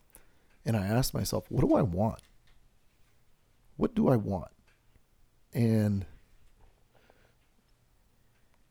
and 0.66 0.76
I 0.76 0.86
asked 0.86 1.14
myself, 1.14 1.46
what 1.50 1.62
do 1.62 1.76
I 1.76 1.82
want? 1.82 2.22
What 3.78 3.96
do 3.96 4.10
I 4.10 4.16
want? 4.16 4.52
And 5.54 6.06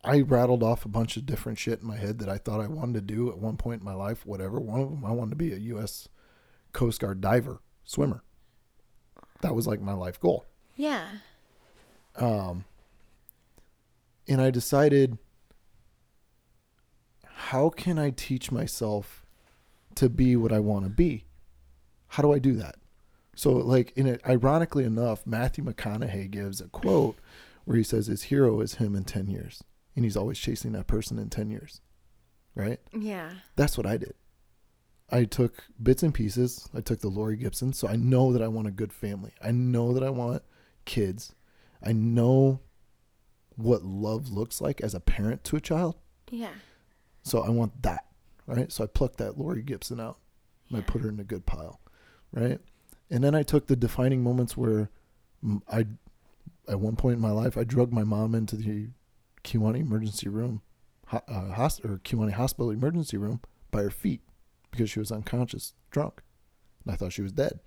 I 0.03 0.21
rattled 0.21 0.63
off 0.63 0.85
a 0.85 0.89
bunch 0.89 1.17
of 1.17 1.27
different 1.27 1.59
shit 1.59 1.81
in 1.81 1.87
my 1.87 1.97
head 1.97 2.19
that 2.21 2.29
I 2.29 2.39
thought 2.39 2.61
I 2.61 2.67
wanted 2.67 2.95
to 2.95 3.15
do 3.15 3.29
at 3.29 3.39
one 3.39 3.57
point 3.57 3.81
in 3.81 3.85
my 3.85 3.95
life, 3.95 4.25
whatever. 4.25 4.59
One 4.59 4.81
of 4.81 4.91
them, 4.91 5.05
I 5.05 5.13
wanted 5.13 5.31
to 5.31 5.37
be 5.37 5.53
a 5.53 5.59
U.S. 5.59 6.09
Coast 6.73 7.01
Guard 7.01 7.21
diver, 7.21 7.61
swimmer. 7.85 8.23
That 9.43 9.55
was 9.55 9.67
like 9.67 9.81
my 9.81 9.93
life 9.93 10.19
goal. 10.19 10.47
Yeah. 10.77 11.07
Um, 12.17 12.65
and 14.27 14.41
I 14.41 14.51
decided, 14.51 15.19
how 17.25 17.69
can 17.69 17.99
I 17.99 18.11
teach 18.11 18.51
myself 18.51 19.27
to 19.97 20.09
be 20.09 20.37
what 20.37 20.53
I 20.53 20.61
want 20.61 20.85
to 20.85 20.91
be? 20.91 21.25
How 22.09 22.23
do 22.23 22.33
I 22.33 22.39
do 22.39 22.55
that? 22.55 22.77
So, 23.35 23.53
like, 23.53 23.93
in 23.97 24.07
it, 24.07 24.21
ironically 24.27 24.85
enough, 24.85 25.27
Matthew 25.27 25.65
McConaughey 25.65 26.31
gives 26.31 26.61
a 26.61 26.69
quote 26.69 27.19
where 27.65 27.77
he 27.77 27.83
says 27.83 28.07
his 28.07 28.25
hero 28.25 28.61
is 28.61 28.77
him 28.77 28.95
in 28.95 29.05
ten 29.05 29.27
years. 29.29 29.63
And 30.01 30.07
he's 30.07 30.17
always 30.17 30.39
chasing 30.39 30.73
that 30.73 30.87
person 30.87 31.19
in 31.19 31.29
10 31.29 31.51
years. 31.51 31.83
Right? 32.55 32.81
Yeah. 32.99 33.33
That's 33.57 33.77
what 33.77 33.85
I 33.85 33.99
did. 33.99 34.15
I 35.11 35.25
took 35.25 35.65
bits 35.81 36.03
and 36.03 36.15
pieces. 36.15 36.71
I 36.75 36.81
took 36.81 37.01
the 37.01 37.09
Lori 37.09 37.37
Gibson. 37.37 37.75
So 37.75 37.87
I 37.87 37.97
know 37.97 38.33
that 38.33 38.41
I 38.41 38.49
want 38.49 38.67
a 38.67 38.71
good 38.71 38.95
family. 38.95 39.33
I 39.45 39.51
know 39.51 39.93
that 39.93 40.03
I 40.03 40.09
want 40.09 40.43
kids. 40.87 41.35
I 41.85 41.93
know 41.93 42.61
what 43.57 43.83
love 43.85 44.31
looks 44.31 44.63
like 44.63 44.81
as 44.81 44.95
a 44.95 45.01
parent 45.01 45.45
to 45.45 45.57
a 45.57 45.61
child. 45.61 45.97
Yeah. 46.31 46.55
So 47.23 47.43
I 47.43 47.51
want 47.51 47.83
that. 47.83 48.07
Right? 48.47 48.73
So 48.73 48.85
I 48.85 48.87
plucked 48.87 49.19
that 49.19 49.37
Lori 49.37 49.61
Gibson 49.61 50.01
out 50.01 50.17
and 50.71 50.79
I 50.79 50.81
put 50.81 51.03
her 51.03 51.11
in 51.11 51.21
a 51.21 51.25
good 51.25 51.45
pile. 51.45 51.79
Right? 52.33 52.59
And 53.11 53.23
then 53.23 53.35
I 53.35 53.43
took 53.43 53.67
the 53.67 53.77
defining 53.77 54.23
moments 54.23 54.57
where 54.57 54.89
I, 55.71 55.85
at 56.67 56.81
one 56.81 56.97
point 56.97 57.17
in 57.17 57.21
my 57.21 57.33
life, 57.33 57.59
I 57.59 57.65
drugged 57.65 57.93
my 57.93 58.05
mom 58.05 58.35
into 58.35 58.57
the 58.57 58.89
Kewanee 59.45 59.81
emergency 59.81 60.29
room, 60.29 60.63
ho- 61.07 61.23
uh, 61.29 61.53
hos- 61.53 61.81
or 61.85 61.99
Kewanee 62.05 62.33
hospital 62.33 62.71
emergency 62.71 63.17
room 63.17 63.41
by 63.71 63.83
her 63.83 63.91
feet 63.91 64.21
because 64.71 64.91
she 64.91 64.99
was 64.99 65.11
unconscious, 65.13 65.75
drunk. 65.91 66.23
And 66.85 66.93
I 66.93 66.97
thought 66.97 67.13
she 67.13 67.23
was 67.23 67.33
dead. 67.33 67.61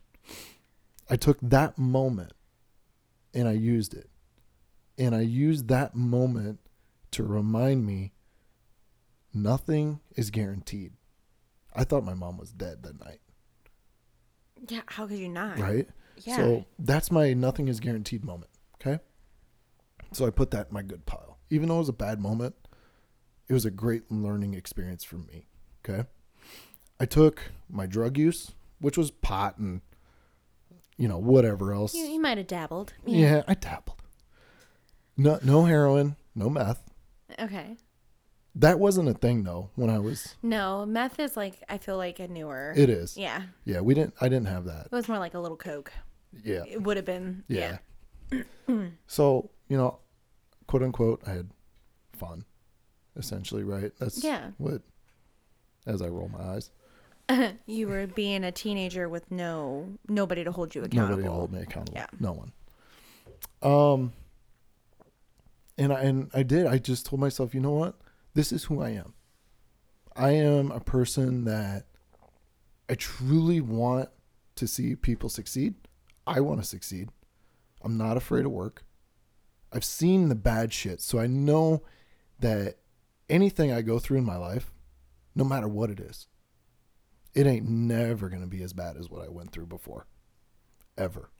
I 1.10 1.16
took 1.16 1.38
that 1.42 1.78
moment 1.78 2.34
and 3.34 3.48
I 3.48 3.52
used 3.54 3.94
it. 3.94 4.10
And 4.98 5.14
I 5.16 5.22
used 5.22 5.68
that 5.70 5.96
moment 5.96 6.60
to 7.12 7.24
remind 7.24 7.86
me 7.86 8.14
nothing 9.34 10.00
is 10.16 10.30
guaranteed. 10.30 10.94
I 11.76 11.84
thought 11.84 12.04
my 12.04 12.14
mom 12.14 12.38
was 12.38 12.52
dead 12.52 12.84
that 12.84 13.00
night, 13.00 13.20
Yeah. 14.70 14.82
How 14.86 15.08
could 15.08 15.18
you 15.18 15.30
not? 15.30 15.58
right? 15.60 15.88
Yeah. 16.18 16.36
So 16.38 16.66
that's 16.78 17.10
my 17.12 17.34
nothing 17.34 17.68
is 17.68 17.80
guaranteed 17.80 18.24
moment. 18.24 18.52
Okay. 18.76 19.00
So 20.12 20.28
I 20.28 20.30
put 20.30 20.52
that 20.52 20.68
in 20.68 20.74
my 20.74 20.84
good 20.84 21.06
pile. 21.08 21.33
Even 21.50 21.70
though 21.70 21.76
it 21.76 21.80
was 21.80 21.90
a 21.90 21.94
bad 21.94 22.20
moment, 22.20 22.56
it 23.48 23.54
was 23.54 23.66
a 23.66 23.72
great 23.72 24.12
learning 24.12 24.54
experience 24.54 25.04
for 25.04 25.18
me. 25.18 25.46
Okay. 25.86 26.08
I 27.00 27.06
took 27.06 27.52
my 27.70 27.86
drug 27.86 28.18
use, 28.18 28.52
which 28.80 28.98
was 28.98 29.12
pot 29.12 29.58
and, 29.58 29.82
you 30.98 31.08
know, 31.08 31.18
whatever 31.18 31.74
else. 31.74 31.94
you, 31.94 32.06
you 32.06 32.20
might 32.22 32.38
have 32.38 32.48
dabbled. 32.48 32.94
yeah. 33.06 33.44
I 33.48 33.54
dabbled. 33.56 34.02
No, 35.18 35.40
no 35.44 35.66
heroin, 35.66 36.16
no 36.34 36.50
meth. 36.50 36.82
Okay. 37.40 37.78
That 38.56 38.80
wasn't 38.80 39.10
a 39.10 39.14
thing 39.14 39.44
though 39.44 39.70
when 39.76 39.90
I 39.90 40.00
was. 40.00 40.36
No, 40.44 40.86
meth 40.86 41.20
is 41.20 41.36
like 41.36 41.64
I 41.68 41.78
feel 41.80 41.98
like 41.98 42.20
a 42.20 42.28
newer. 42.28 42.74
It 42.76 42.90
is. 42.90 43.18
yeah. 43.18 43.44
Yeah. 43.66 43.82
We 43.82 43.94
didn't. 43.96 44.14
I 44.22 44.30
didn't 44.30 44.48
have 44.48 44.66
that. 44.66 44.86
It 44.88 44.92
was 44.92 45.08
more 45.08 45.18
like 45.20 45.34
a 45.34 45.40
little 45.40 45.58
coke. 45.58 45.92
Yeah. 46.44 46.64
It 46.68 46.82
would 46.84 46.98
have 46.98 47.06
been. 47.06 47.44
Yeah. 47.48 47.78
so, 49.08 49.50
you 49.70 49.78
know, 49.78 50.00
quote 50.74 50.82
unquote, 50.82 51.22
I 51.28 51.34
had 51.34 51.50
fun, 52.14 52.46
essentially, 53.16 53.64
right? 53.64 53.92
That's 54.00 54.24
Yeah. 54.24 54.50
what, 54.58 54.82
as 55.86 56.02
I 56.02 56.08
roll 56.08 56.30
my 56.30 56.42
eyes, 56.56 56.72
you 57.68 57.88
were 57.88 58.08
being 58.08 58.44
a 58.44 58.52
teenager 58.52 59.08
with 59.08 59.30
no 59.30 60.00
nobody 60.08 60.44
to 60.44 60.52
hold 60.52 60.74
you 60.74 60.82
accountable. 60.82 61.10
nobody 61.10 61.28
will 61.30 61.36
hold 61.36 61.54
me 61.54 61.62
accountable. 61.62 61.96
Yeah. 62.00 62.08
No 62.20 62.32
one. 62.32 62.52
Um, 63.62 64.14
and 65.78 65.94
I, 65.94 66.02
and 66.02 66.32
I 66.34 66.42
did, 66.42 66.66
I 66.66 66.80
just 66.80 67.06
told 67.06 67.20
myself, 67.20 67.54
you 67.54 67.62
know 67.62 67.70
what? 67.74 67.94
This 68.34 68.52
is 68.52 68.64
who 68.64 68.82
I 68.82 68.90
am. 68.90 69.14
I 70.16 70.32
am 70.32 70.72
a 70.72 70.80
person 70.80 71.44
that 71.46 71.86
I 72.90 72.96
truly 72.96 73.62
want 73.62 74.10
to 74.56 74.66
see 74.68 74.96
people 74.96 75.30
succeed. 75.30 75.76
I 76.26 76.40
want 76.40 76.62
to 76.64 76.68
succeed. 76.68 77.10
I'm 77.84 77.96
not 77.96 78.18
afraid 78.18 78.46
of 78.46 78.52
work. 78.52 78.84
I've 79.74 79.84
seen 79.84 80.30
the 80.30 80.36
bad 80.36 80.72
shit, 80.72 81.02
so 81.02 81.20
I 81.20 81.28
know 81.28 81.82
that 82.40 82.78
anything 83.28 83.72
I 83.72 83.82
go 83.82 83.98
through 83.98 84.20
in 84.20 84.26
my 84.26 84.38
life, 84.38 84.72
no 85.34 85.44
matter 85.44 85.68
what 85.68 85.90
it 85.90 86.00
is, 86.00 86.28
it 87.34 87.48
ain't 87.48 87.68
never 87.68 88.30
going 88.30 88.44
to 88.44 88.48
be 88.48 88.62
as 88.62 88.74
bad 88.74 88.98
as 88.98 89.10
what 89.10 89.26
I 89.26 89.30
went 89.30 89.52
through 89.52 89.66
before. 89.66 90.06
Ever. 90.96 91.32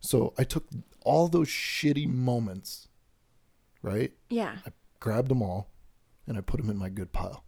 So 0.00 0.34
I 0.36 0.44
took 0.44 0.66
all 1.02 1.28
those 1.28 1.48
shitty 1.48 2.06
moments, 2.06 2.88
right? 3.80 4.12
Yeah. 4.28 4.56
I 4.66 4.72
grabbed 5.00 5.30
them 5.30 5.42
all 5.42 5.70
and 6.26 6.36
I 6.36 6.42
put 6.42 6.60
them 6.60 6.68
in 6.68 6.76
my 6.76 6.90
good 6.90 7.12
pile. 7.12 7.44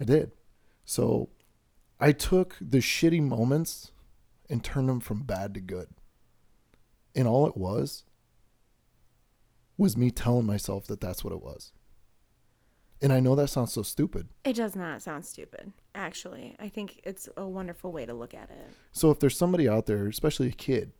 I 0.00 0.04
did. 0.04 0.32
So 0.84 1.28
I 2.00 2.10
took 2.10 2.56
the 2.60 2.78
shitty 2.78 3.22
moments 3.22 3.92
and 4.50 4.64
turned 4.64 4.88
them 4.88 5.00
from 5.00 5.22
bad 5.22 5.54
to 5.54 5.60
good. 5.60 5.88
And 7.14 7.28
all 7.28 7.46
it 7.46 7.56
was 7.56 8.04
was 9.78 9.96
me 9.96 10.10
telling 10.10 10.46
myself 10.46 10.86
that 10.86 11.00
that's 11.00 11.22
what 11.22 11.32
it 11.32 11.42
was. 11.42 11.72
And 13.02 13.12
I 13.12 13.20
know 13.20 13.34
that 13.34 13.48
sounds 13.48 13.72
so 13.72 13.82
stupid. 13.82 14.28
It 14.44 14.54
does 14.54 14.74
not 14.74 15.02
sound 15.02 15.26
stupid, 15.26 15.72
actually. 15.94 16.56
I 16.58 16.68
think 16.68 17.00
it's 17.04 17.28
a 17.36 17.46
wonderful 17.46 17.92
way 17.92 18.06
to 18.06 18.14
look 18.14 18.32
at 18.32 18.50
it. 18.50 18.70
So 18.92 19.10
if 19.10 19.20
there's 19.20 19.36
somebody 19.36 19.68
out 19.68 19.86
there, 19.86 20.06
especially 20.06 20.48
a 20.48 20.52
kid, 20.52 20.92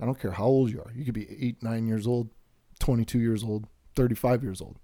I 0.00 0.04
don't 0.04 0.20
care 0.20 0.30
how 0.30 0.44
old 0.44 0.70
you 0.70 0.80
are, 0.80 0.92
you 0.94 1.04
could 1.04 1.14
be 1.14 1.28
eight, 1.44 1.62
nine 1.62 1.88
years 1.88 2.06
old, 2.06 2.30
22 2.78 3.18
years 3.18 3.42
old, 3.42 3.66
35 3.96 4.44
years 4.44 4.60
old. 4.60 4.78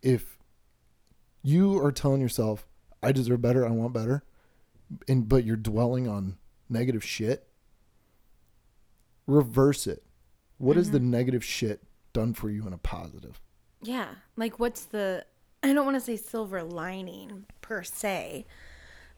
If 0.00 0.38
you 1.42 1.84
are 1.84 1.92
telling 1.92 2.20
yourself, 2.20 2.66
I 3.02 3.10
deserve 3.10 3.42
better, 3.42 3.66
I 3.66 3.70
want 3.70 3.92
better, 3.92 4.22
and 5.08 5.28
but 5.28 5.44
you're 5.44 5.56
dwelling 5.56 6.08
on 6.08 6.36
negative 6.68 7.04
shit, 7.04 7.48
reverse 9.26 9.86
it. 9.86 10.04
What 10.58 10.76
is 10.76 10.92
the 10.92 10.98
mm-hmm. 10.98 11.10
negative 11.10 11.44
shit 11.44 11.82
done 12.16 12.32
for 12.32 12.50
you 12.50 12.66
in 12.66 12.72
a 12.72 12.78
positive? 12.78 13.40
Yeah. 13.82 14.08
Like, 14.36 14.58
what's 14.58 14.84
the. 14.84 15.24
I 15.62 15.72
don't 15.72 15.84
want 15.84 15.96
to 15.96 16.00
say 16.00 16.16
silver 16.16 16.62
lining 16.62 17.44
per 17.60 17.82
se, 17.82 18.46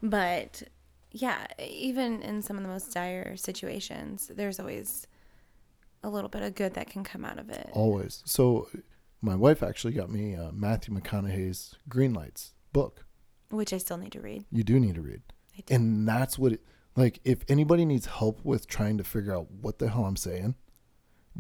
but 0.02 0.62
yeah, 1.10 1.46
even 1.58 2.22
in 2.22 2.42
some 2.42 2.56
of 2.56 2.62
the 2.62 2.68
most 2.68 2.92
dire 2.92 3.36
situations, 3.36 4.30
there's 4.34 4.58
always 4.58 5.06
a 6.02 6.08
little 6.08 6.28
bit 6.28 6.42
of 6.42 6.54
good 6.54 6.74
that 6.74 6.88
can 6.88 7.04
come 7.04 7.24
out 7.24 7.38
of 7.38 7.50
it. 7.50 7.68
Always. 7.72 8.22
So 8.24 8.68
my 9.20 9.34
wife 9.34 9.62
actually 9.62 9.92
got 9.92 10.10
me 10.10 10.34
uh, 10.34 10.52
Matthew 10.52 10.94
McConaughey's 10.94 11.74
Green 11.88 12.14
Lights 12.14 12.54
book. 12.72 13.04
Which 13.50 13.72
I 13.72 13.78
still 13.78 13.96
need 13.96 14.12
to 14.12 14.20
read. 14.20 14.44
You 14.50 14.64
do 14.64 14.78
need 14.80 14.94
to 14.94 15.02
read. 15.02 15.22
And 15.70 16.08
that's 16.08 16.38
what 16.38 16.52
it 16.52 16.60
like 16.96 17.20
if 17.24 17.44
anybody 17.48 17.84
needs 17.84 18.06
help 18.06 18.44
with 18.44 18.66
trying 18.66 18.98
to 18.98 19.04
figure 19.04 19.34
out 19.34 19.50
what 19.50 19.78
the 19.78 19.88
hell 19.88 20.04
I'm 20.04 20.16
saying, 20.16 20.54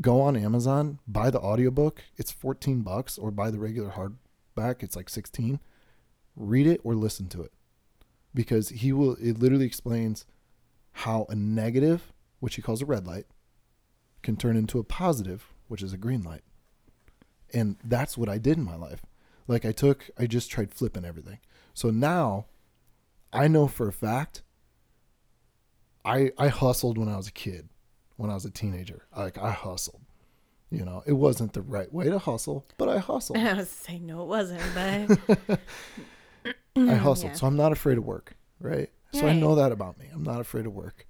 go 0.00 0.20
on 0.20 0.36
Amazon, 0.36 0.98
buy 1.06 1.30
the 1.30 1.40
audiobook, 1.40 2.04
it's 2.16 2.30
14 2.30 2.82
bucks 2.82 3.18
or 3.18 3.30
buy 3.30 3.50
the 3.50 3.58
regular 3.58 3.90
hardback, 3.90 4.82
it's 4.82 4.96
like 4.96 5.08
16. 5.08 5.60
Read 6.36 6.66
it 6.66 6.80
or 6.84 6.94
listen 6.94 7.28
to 7.28 7.42
it. 7.42 7.52
Because 8.34 8.68
he 8.68 8.92
will 8.92 9.16
it 9.20 9.38
literally 9.38 9.66
explains 9.66 10.24
how 10.92 11.26
a 11.28 11.34
negative, 11.34 12.12
which 12.40 12.54
he 12.54 12.62
calls 12.62 12.82
a 12.82 12.86
red 12.86 13.06
light, 13.06 13.26
can 14.22 14.36
turn 14.36 14.56
into 14.56 14.78
a 14.78 14.84
positive, 14.84 15.52
which 15.66 15.82
is 15.82 15.92
a 15.92 15.98
green 15.98 16.22
light. 16.22 16.42
And 17.52 17.76
that's 17.82 18.18
what 18.18 18.28
I 18.28 18.38
did 18.38 18.58
in 18.58 18.64
my 18.64 18.76
life. 18.76 19.02
Like 19.48 19.64
I 19.64 19.72
took 19.72 20.10
I 20.18 20.26
just 20.26 20.50
tried 20.50 20.72
flipping 20.72 21.04
everything. 21.04 21.38
So 21.74 21.90
now 21.90 22.46
I 23.32 23.48
know 23.48 23.66
for 23.66 23.88
a 23.88 23.92
fact 23.92 24.42
I 26.04 26.30
I 26.38 26.48
hustled 26.48 26.98
when 26.98 27.08
I 27.08 27.16
was 27.16 27.28
a 27.28 27.32
kid, 27.32 27.68
when 28.18 28.30
I 28.30 28.34
was 28.34 28.44
a 28.44 28.50
teenager. 28.50 29.06
Like 29.16 29.38
I 29.38 29.52
hustled. 29.52 30.02
You 30.70 30.84
know, 30.84 31.02
it 31.06 31.14
wasn't 31.14 31.54
the 31.54 31.62
right 31.62 31.90
way 31.90 32.10
to 32.10 32.18
hustle, 32.18 32.66
but 32.76 32.90
I 32.90 32.98
hustled. 33.10 33.38
I 33.38 33.54
was 33.54 33.70
saying, 33.70 34.04
no, 34.04 34.22
it 34.22 34.26
wasn't, 34.26 34.60
but 34.74 35.38
I 36.44 36.78
mm, 36.78 36.98
hustled. 36.98 37.32
Yeah. 37.32 37.36
So 37.38 37.46
I'm 37.46 37.56
not 37.56 37.72
afraid 37.72 37.96
of 37.96 38.04
work, 38.04 38.34
right? 38.60 38.90
So 39.12 39.26
I 39.26 39.32
know 39.32 39.54
that 39.54 39.72
about 39.72 39.98
me. 39.98 40.10
I'm 40.12 40.22
not 40.22 40.40
afraid 40.42 40.66
of 40.66 40.74
work. 40.74 41.06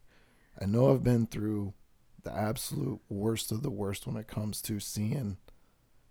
I 0.62 0.66
know 0.66 0.92
I've 0.92 1.02
been 1.02 1.26
through 1.26 1.74
the 2.22 2.32
absolute 2.32 3.00
worst 3.08 3.50
of 3.50 3.62
the 3.62 3.70
worst 3.70 4.06
when 4.06 4.16
it 4.16 4.28
comes 4.28 4.62
to 4.62 4.78
seeing 4.78 5.38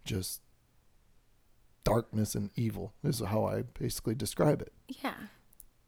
just 0.03 0.41
darkness 1.85 2.35
and 2.35 2.49
evil 2.55 2.93
is 3.03 3.21
how 3.21 3.45
I 3.45 3.61
basically 3.61 4.15
describe 4.15 4.61
it. 4.61 4.73
yeah. 4.87 5.13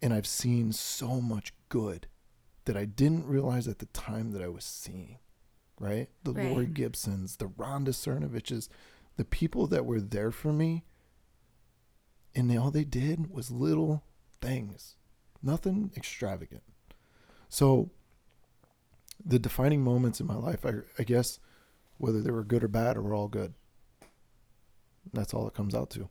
and 0.02 0.14
I've 0.14 0.28
seen 0.28 0.72
so 0.72 1.20
much 1.20 1.54
good 1.68 2.08
that 2.66 2.78
I 2.78 2.86
didn't 2.86 3.26
realize 3.26 3.68
at 3.68 3.80
the 3.80 3.86
time 3.88 4.32
that 4.32 4.42
I 4.42 4.48
was 4.48 4.64
seeing. 4.66 5.18
Right? 5.80 6.10
The 6.24 6.34
Right. 6.34 6.52
Lori 6.52 6.66
Gibsons, 6.66 7.38
the 7.38 7.48
Rhonda 7.48 7.90
Cernoviches, 7.90 8.68
the 9.16 9.24
people 9.24 9.66
that 9.68 9.86
were 9.86 10.02
there 10.02 10.32
for 10.32 10.52
me, 10.52 10.84
and 12.36 12.50
they, 12.50 12.58
all 12.58 12.70
they 12.72 12.84
did 12.84 13.32
was 13.32 13.50
little 13.50 14.04
things, 14.42 14.96
nothing 15.42 15.92
extravagant. 15.96 16.64
So, 17.48 17.90
the 19.26 19.40
defining 19.40 19.84
moments 19.84 20.20
in 20.20 20.28
my 20.28 20.36
life, 20.36 20.66
I, 20.66 20.74
I 20.98 21.04
guess, 21.04 21.40
whether 21.98 22.22
they 22.22 22.32
were 22.32 22.44
good 22.44 22.64
or 22.64 22.68
bad, 22.70 22.96
or 22.98 23.02
were 23.02 23.14
all 23.14 23.28
good. 23.28 23.54
That's 25.12 25.34
all 25.34 25.48
it 25.48 25.54
comes 25.54 25.74
out 25.76 25.90
to. 25.92 26.10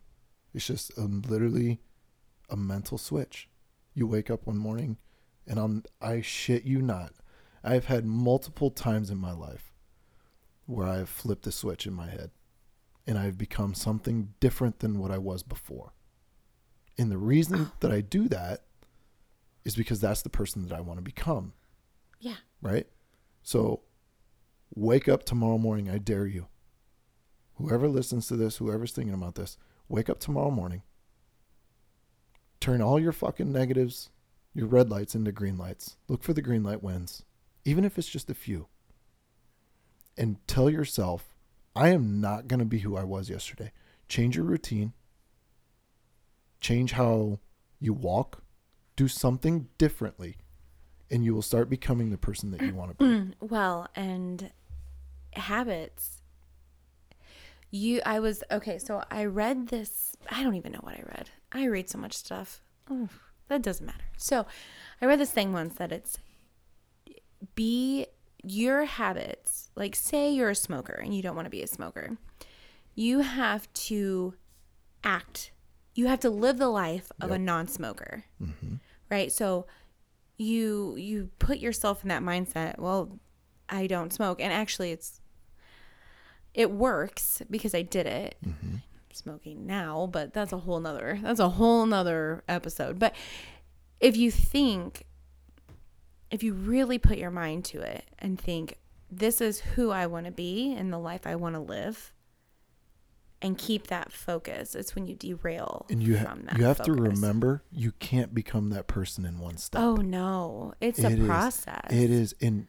It's 0.55 0.67
just 0.67 0.99
um, 0.99 1.23
literally 1.29 1.81
a 2.51 2.57
mental 2.57 2.99
switch. 2.99 3.49
You 3.95 4.07
wake 4.07 4.31
up 4.31 4.47
one 4.47 4.59
morning, 4.59 4.97
and 5.49 5.59
I'm 5.59 5.83
I 6.01 6.21
shit 6.21 6.65
you 6.65 6.81
not. 6.83 7.13
I've 7.65 7.87
had 7.87 8.05
multiple 8.07 8.71
times 8.71 9.11
in 9.11 9.19
my 9.19 9.33
life 9.33 9.73
where 10.67 10.87
I've 10.87 11.09
flipped 11.09 11.47
a 11.47 11.53
switch 11.53 11.87
in 11.87 11.93
my 11.95 12.07
head, 12.09 12.31
and 13.07 13.19
I've 13.19 13.39
become 13.39 13.75
something 13.75 14.35
different 14.39 14.79
than 14.81 14.99
what 14.99 15.11
I 15.11 15.19
was 15.19 15.43
before. 15.43 15.93
And 16.99 17.11
the 17.11 17.19
reason 17.19 17.73
that 17.81 17.91
I 17.91 18.01
do 18.03 18.29
that 18.29 18.65
is 19.65 19.75
because 19.75 20.01
that's 20.01 20.23
the 20.23 20.29
person 20.31 20.63
that 20.67 20.75
I 20.75 20.81
want 20.81 20.99
to 20.99 21.03
become, 21.03 21.53
Yeah. 22.21 22.37
right? 22.63 22.87
So 23.43 23.81
wake 24.75 25.09
up 25.09 25.25
tomorrow 25.25 25.59
morning, 25.59 25.89
I 25.91 25.99
dare 25.99 26.27
you. 26.27 26.47
Whoever 27.55 27.89
listens 27.89 28.29
to 28.29 28.37
this, 28.37 28.59
whoever's 28.59 28.93
thinking 28.93 29.15
about 29.15 29.35
this, 29.35 29.57
wake 29.89 30.09
up 30.09 30.21
tomorrow 30.21 30.51
morning. 30.51 30.83
Turn 32.61 32.81
all 32.83 32.99
your 33.01 33.13
fucking 33.13 33.53
negatives, 33.53 34.11
your 34.59 34.67
red 34.67 34.91
lights 34.91 35.15
into 35.15 35.31
green 35.31 35.57
lights. 35.57 35.97
Look 36.09 36.25
for 36.25 36.33
the 36.33 36.43
green 36.43 36.65
light 36.65 36.83
wins, 36.83 37.23
even 37.65 37.85
if 37.85 37.97
it's 37.97 38.09
just 38.09 38.29
a 38.29 38.35
few. 38.35 38.67
And 40.17 40.45
tell 40.49 40.69
yourself, 40.69 41.37
I 41.77 41.91
am 41.91 42.21
not 42.21 42.49
going 42.49 42.59
to 42.59 42.67
be 42.67 42.81
who 42.81 42.97
I 42.97 43.05
was 43.05 43.31
yesterday. 43.31 43.71
Change 44.09 44.35
your 44.35 44.45
routine, 44.45 44.95
change 46.61 46.93
how 46.93 47.39
you 47.79 47.93
walk, 47.93 48.43
do 48.97 49.07
something 49.07 49.69
differently, 49.79 50.39
and 51.09 51.25
you 51.25 51.35
will 51.35 51.43
start 51.43 51.71
becoming 51.71 52.11
the 52.11 52.19
person 52.19 52.51
that 52.51 52.61
you 52.61 52.75
want 52.75 52.99
to 52.99 53.05
be. 53.05 53.35
Well, 53.41 53.87
and 53.95 54.51
habits. 55.35 56.23
You, 57.71 58.01
I 58.05 58.19
was 58.19 58.43
okay. 58.51 58.79
So 58.79 59.05
I 59.09 59.27
read 59.27 59.69
this. 59.69 60.17
I 60.29 60.43
don't 60.43 60.57
even 60.57 60.73
know 60.73 60.81
what 60.83 60.95
I 60.95 61.03
read. 61.07 61.31
I 61.53 61.67
read 61.67 61.89
so 61.89 61.99
much 61.99 62.15
stuff. 62.15 62.61
Oh, 62.91 63.09
that 63.49 63.63
doesn't 63.63 63.87
matter. 63.87 64.05
So 64.17 64.47
I 65.01 65.07
read 65.07 65.21
this 65.21 65.31
thing 65.31 65.53
once 65.53 65.75
that 65.75 65.93
it's 65.93 66.19
be 67.55 68.07
your 68.43 68.85
habits. 68.85 69.71
Like, 69.75 69.95
say 69.95 70.31
you're 70.31 70.51
a 70.51 70.55
smoker 70.55 70.95
and 70.95 71.15
you 71.15 71.23
don't 71.23 71.37
want 71.37 71.47
to 71.47 71.51
be 71.51 71.63
a 71.63 71.67
smoker. 71.67 72.17
You 72.95 73.21
have 73.21 73.73
to 73.75 74.35
act. 75.05 75.53
You 75.95 76.07
have 76.07 76.21
to 76.21 76.31
live 76.31 76.59
the 76.59 76.69
life 76.69 77.11
of 77.21 77.31
a 77.31 77.39
non-smoker, 77.39 78.25
mm-hmm. 78.41 78.75
right? 79.11 79.33
So 79.33 79.67
you 80.39 80.95
you 80.97 81.31
put 81.41 81.59
yourself 81.59 82.03
in 82.03 82.09
that 82.09 82.23
mindset 82.23 82.79
well 82.79 83.19
i 83.69 83.87
don't 83.87 84.13
smoke 84.13 84.41
and 84.41 84.53
actually 84.53 84.93
it's 84.93 85.21
it 86.55 86.71
works 86.71 87.43
because 87.51 87.75
i 87.75 87.83
did 87.83 88.07
it 88.07 88.37
I'm 88.45 88.83
smoking 89.19 89.67
now 89.67 90.09
but 90.11 90.33
that's 90.33 90.53
a 90.53 90.59
whole 90.59 90.81
nother 90.81 91.19
that's 91.23 91.41
a 91.41 91.49
whole 91.51 91.85
nother 91.87 92.43
episode. 92.49 92.99
But 92.99 93.15
if 94.01 94.17
you 94.17 94.31
think 94.31 95.05
if 96.31 96.43
you 96.43 96.53
really 96.55 96.99
put 96.99 97.19
your 97.19 97.31
mind 97.31 97.65
to 97.67 97.81
it 97.81 98.05
and 98.19 98.39
think 98.41 98.79
this 99.11 99.41
is 99.41 99.61
who 99.61 99.91
i 99.91 100.07
want 100.07 100.27
to 100.27 100.33
be 100.33 100.75
and 100.75 100.93
the 100.93 100.99
life 100.99 101.27
i 101.27 101.35
want 101.35 101.55
to 101.55 101.61
live 101.61 102.13
and 103.41 103.57
keep 103.57 103.87
that 103.87 104.13
focus 104.13 104.75
it's 104.75 104.95
when 104.95 105.07
you 105.07 105.15
derail 105.15 105.87
And 105.89 106.03
you 106.03 106.19
ha- 106.19 106.25
from 106.25 106.43
that 106.47 106.59
you 106.59 106.65
have 106.65 106.83
to 106.83 106.93
remember 106.93 107.63
you 107.73 107.93
can't 107.93 108.35
become 108.35 108.71
that 108.71 108.87
person 108.87 109.25
in 109.25 109.39
one 109.39 109.57
step. 109.57 109.81
oh 109.81 109.97
no. 109.97 110.75
It's 110.81 110.99
It 110.99 111.05
a 111.05 111.09
is. 111.17 111.27
process. 111.27 111.87
It 111.91 112.11
is, 112.11 112.35
and 112.41 112.67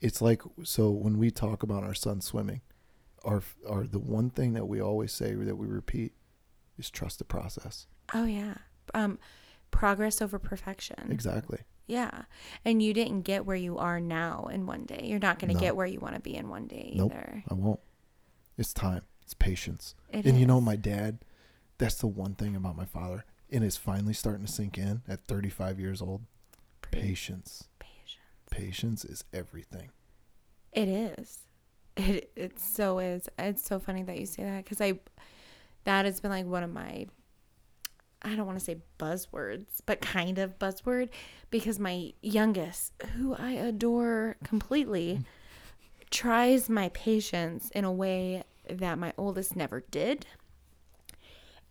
it's 0.00 0.22
like 0.22 0.42
so 0.62 0.90
when 0.90 1.18
we 1.18 1.30
talk 1.30 1.62
about 1.62 1.82
our 1.84 1.94
son 1.94 2.20
swimming, 2.20 2.60
our 3.24 3.42
our 3.68 3.86
the 3.86 3.98
one 3.98 4.30
thing 4.30 4.52
that 4.54 4.66
we 4.66 4.80
always 4.80 5.12
say 5.12 5.34
that 5.34 5.56
we 5.56 5.66
repeat 5.66 6.12
is 6.78 6.90
trust 6.90 7.18
the 7.18 7.24
process. 7.24 7.86
Oh 8.14 8.24
yeah. 8.24 8.54
Um 8.94 9.18
progress 9.70 10.20
over 10.20 10.38
perfection. 10.38 11.08
Exactly. 11.10 11.60
Yeah. 11.86 12.22
And 12.64 12.82
you 12.82 12.94
didn't 12.94 13.22
get 13.22 13.44
where 13.46 13.56
you 13.56 13.78
are 13.78 14.00
now 14.00 14.48
in 14.52 14.66
one 14.66 14.84
day. 14.84 15.00
You're 15.04 15.18
not 15.18 15.38
going 15.38 15.48
to 15.48 15.54
No. 15.54 15.60
get 15.60 15.74
where 15.76 15.86
you 15.86 15.98
want 15.98 16.14
to 16.14 16.20
be 16.20 16.36
in 16.36 16.48
one 16.48 16.66
day 16.66 16.92
Nope. 16.94 17.12
either. 17.12 17.42
I 17.48 17.54
won't. 17.54 17.80
It's 18.56 18.72
time. 18.72 19.02
It's 19.22 19.34
patience. 19.34 19.94
It 20.10 20.24
and 20.26 20.38
you 20.38 20.46
know, 20.46 20.60
my 20.60 20.76
dad. 20.76 21.18
That's 21.78 21.96
the 21.96 22.06
one 22.06 22.34
thing 22.34 22.54
about 22.54 22.76
my 22.76 22.84
father, 22.84 23.24
and 23.50 23.64
it's 23.64 23.76
finally 23.76 24.12
starting 24.14 24.46
to 24.46 24.52
sink 24.52 24.78
in 24.78 25.02
at 25.08 25.20
35 25.26 25.80
years 25.80 26.00
old. 26.00 26.22
Patience. 26.82 27.64
Patience. 27.80 28.18
Patience 28.50 29.04
is 29.04 29.24
everything. 29.32 29.90
It 30.72 30.88
is. 30.88 31.38
It 31.96 32.32
it 32.36 32.58
so 32.58 32.98
is. 32.98 33.28
It's 33.38 33.64
so 33.64 33.78
funny 33.78 34.02
that 34.04 34.18
you 34.18 34.26
say 34.26 34.44
that 34.44 34.64
cuz 34.66 34.80
I 34.80 35.00
that 35.84 36.04
has 36.04 36.20
been 36.20 36.30
like 36.30 36.46
one 36.46 36.62
of 36.62 36.72
my 36.72 37.06
I 38.22 38.36
don't 38.36 38.46
want 38.46 38.58
to 38.58 38.64
say 38.64 38.78
buzzwords, 38.98 39.80
but 39.84 40.00
kind 40.00 40.38
of 40.38 40.58
buzzword 40.58 41.08
because 41.50 41.78
my 41.78 42.12
youngest, 42.22 42.92
who 43.16 43.34
I 43.34 43.52
adore 43.52 44.36
completely, 44.44 45.14
mm-hmm. 45.14 45.22
tries 46.10 46.68
my 46.68 46.88
patience 46.90 47.70
in 47.74 47.84
a 47.84 47.92
way 47.92 48.44
that 48.68 48.98
my 48.98 49.12
oldest 49.18 49.56
never 49.56 49.80
did. 49.80 50.24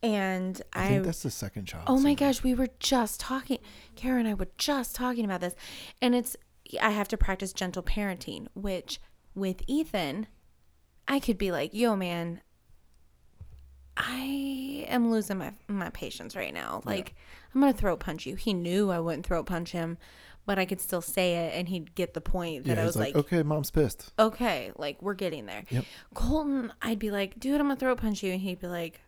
And 0.03 0.61
I, 0.73 0.85
I, 0.85 0.87
think 0.89 1.05
that's 1.05 1.23
the 1.23 1.31
second 1.31 1.65
child. 1.67 1.85
oh 1.87 1.99
my 1.99 2.15
gosh, 2.15 2.43
we 2.43 2.53
were 2.53 2.69
just 2.79 3.19
talking, 3.19 3.59
Kara 3.95 4.19
and 4.19 4.27
I 4.27 4.33
were 4.33 4.49
just 4.57 4.95
talking 4.95 5.25
about 5.25 5.41
this. 5.41 5.53
And 6.01 6.15
it's, 6.15 6.35
I 6.81 6.89
have 6.89 7.07
to 7.09 7.17
practice 7.17 7.53
gentle 7.53 7.83
parenting, 7.83 8.47
which 8.55 8.99
with 9.35 9.61
Ethan, 9.67 10.27
I 11.07 11.19
could 11.19 11.37
be 11.37 11.51
like, 11.51 11.73
yo, 11.73 11.95
man, 11.95 12.41
I 13.97 14.85
am 14.87 15.11
losing 15.11 15.37
my 15.37 15.53
my 15.67 15.89
patience 15.89 16.35
right 16.35 16.53
now. 16.53 16.81
Like 16.85 17.15
I'm 17.53 17.61
gonna 17.61 17.73
throat 17.73 17.99
punch 17.99 18.25
you. 18.25 18.35
He 18.35 18.53
knew 18.53 18.89
I 18.89 18.99
wouldn't 18.99 19.25
throat 19.25 19.45
punch 19.45 19.71
him, 19.71 19.97
but 20.45 20.57
I 20.57 20.65
could 20.65 20.79
still 20.79 21.01
say 21.01 21.33
it, 21.47 21.53
and 21.55 21.67
he'd 21.67 21.93
get 21.93 22.13
the 22.13 22.21
point 22.21 22.65
that 22.65 22.77
Yeah, 22.77 22.83
I 22.83 22.85
was 22.85 22.95
like, 22.95 23.15
okay, 23.15 23.43
mom's 23.43 23.69
pissed. 23.69 24.11
okay, 24.17 24.71
like 24.77 25.01
we're 25.01 25.13
getting 25.13 25.45
there. 25.45 25.63
Yep. 25.69 25.85
Colton, 26.13 26.71
I'd 26.81 26.99
be 26.99 27.11
like, 27.11 27.39
dude, 27.39 27.59
I'm 27.59 27.67
gonna 27.67 27.75
throat 27.79 27.99
punch 27.99 28.23
you, 28.23 28.31
and 28.31 28.41
he'd 28.41 28.59
be 28.59 28.67
like, 28.67 29.01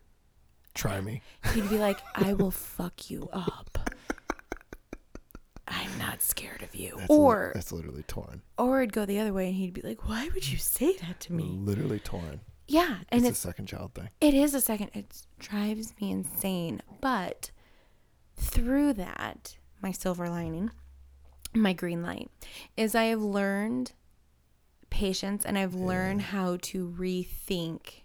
Try 0.73 0.99
me. 1.01 1.21
he'd 1.53 1.69
be 1.69 1.77
like, 1.77 1.99
I 2.15 2.33
will 2.33 2.51
fuck 2.51 3.09
you 3.09 3.29
up. 3.31 3.89
Not 6.13 6.21
scared 6.21 6.61
of 6.61 6.75
you. 6.75 6.93
That's 6.97 7.09
li- 7.09 7.15
or 7.17 7.51
that's 7.55 7.71
literally 7.71 8.03
torn. 8.03 8.43
or 8.59 8.81
it'd 8.83 8.93
go 8.93 9.03
the 9.03 9.17
other 9.19 9.33
way, 9.33 9.47
and 9.47 9.55
he'd 9.55 9.73
be 9.73 9.81
like, 9.81 10.07
why 10.07 10.29
would 10.35 10.47
you 10.51 10.59
say 10.59 10.95
that 10.97 11.19
to 11.21 11.33
me? 11.33 11.43
Literally 11.43 11.97
torn. 11.97 12.41
Yeah, 12.67 12.97
and 13.09 13.21
it's 13.21 13.29
it's 13.29 13.39
a 13.39 13.47
second 13.47 13.65
child 13.65 13.95
thing. 13.95 14.09
It 14.21 14.35
is 14.35 14.53
a 14.53 14.61
second. 14.61 14.91
It 14.93 15.23
drives 15.39 15.95
me 15.99 16.11
insane. 16.11 16.81
But 17.01 17.49
through 18.35 18.93
that, 18.93 19.57
my 19.81 19.91
silver 19.91 20.29
lining, 20.29 20.69
my 21.55 21.73
green 21.73 22.03
light, 22.03 22.29
is 22.77 22.93
I 22.93 23.05
have 23.05 23.21
learned 23.23 23.93
patience 24.91 25.43
and 25.45 25.57
I've 25.57 25.73
learned 25.73 26.21
how 26.21 26.57
to 26.61 26.87
rethink 26.95 28.03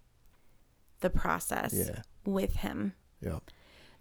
the 1.00 1.10
process 1.10 1.74
Yeah. 1.74 2.00
with 2.24 2.56
him. 2.56 2.94
Yeah. 3.20 3.40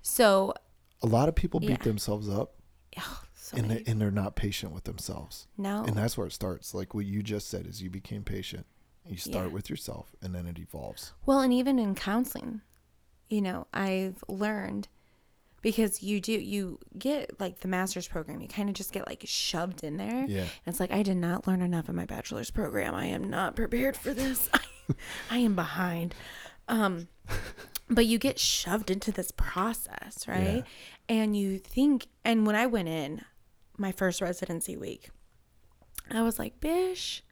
So, 0.01 0.53
A 1.01 1.07
lot 1.07 1.27
of 1.27 1.35
people 1.35 1.59
beat 1.59 1.69
Yeah. 1.71 1.77
themselves 1.83 2.29
up 2.29 2.53
oh, 2.97 3.23
so 3.47 3.57
and, 3.57 3.67
many, 3.67 3.81
they, 3.83 3.91
and 3.91 4.01
they're 4.01 4.11
not 4.11 4.35
patient 4.35 4.71
with 4.73 4.83
themselves. 4.85 5.47
no. 5.57 5.83
And 5.85 5.95
that's 5.95 6.17
where 6.17 6.27
it 6.27 6.33
starts. 6.33 6.73
Like 6.73 6.93
what 6.93 7.05
you 7.05 7.23
just 7.23 7.49
said 7.49 7.65
is 7.65 7.81
you 7.81 7.89
became 7.89 8.23
patient. 8.23 8.65
You 9.05 9.17
start 9.17 9.47
Yeah. 9.47 9.53
with 9.53 9.69
yourself 9.69 10.15
and 10.21 10.35
then 10.35 10.47
it 10.47 10.59
evolves. 10.59 11.13
Well, 11.25 11.39
and 11.39 11.53
even 11.53 11.79
in 11.79 11.95
counseling, 11.95 12.61
you 13.29 13.41
know, 13.41 13.67
I've 13.73 14.23
learned 14.27 14.89
because 15.61 16.03
you 16.03 16.19
do 16.21 16.33
you 16.33 16.77
get 16.97 17.39
like 17.39 17.59
the 17.61 17.67
master's 17.67 18.07
program, 18.07 18.41
you 18.41 18.47
kind 18.47 18.69
of 18.69 18.75
just 18.75 18.91
get 18.91 19.07
like 19.07 19.23
shoved 19.25 19.83
in 19.83 19.95
there. 19.97 20.25
Yeah. 20.27 20.41
And 20.41 20.49
it's 20.67 20.79
like 20.79 20.91
I 20.91 21.03
did 21.03 21.17
not 21.17 21.47
learn 21.47 21.61
enough 21.61 21.87
in 21.89 21.95
my 21.95 22.05
bachelor's 22.05 22.51
program. 22.51 22.93
I 22.93 23.05
am 23.07 23.29
not 23.29 23.55
prepared 23.55 23.95
for 23.97 24.13
this. 24.13 24.49
I 25.31 25.37
am 25.39 25.55
behind. 25.55 26.13
Um 26.67 27.07
but 27.89 28.05
you 28.05 28.17
get 28.19 28.37
shoved 28.39 28.91
into 28.91 29.11
this 29.13 29.31
process, 29.31 30.27
right? 30.27 30.63
And 31.07 31.35
you 31.37 31.57
think 31.59 32.07
and 32.25 32.45
when 32.45 32.55
I 32.57 32.65
went 32.67 32.89
in 32.89 33.21
my 33.77 33.91
first 33.91 34.21
residency 34.21 34.75
week, 34.77 35.09
I 36.09 36.21
was 36.21 36.39
like, 36.39 36.59
"Bish, 36.59 37.23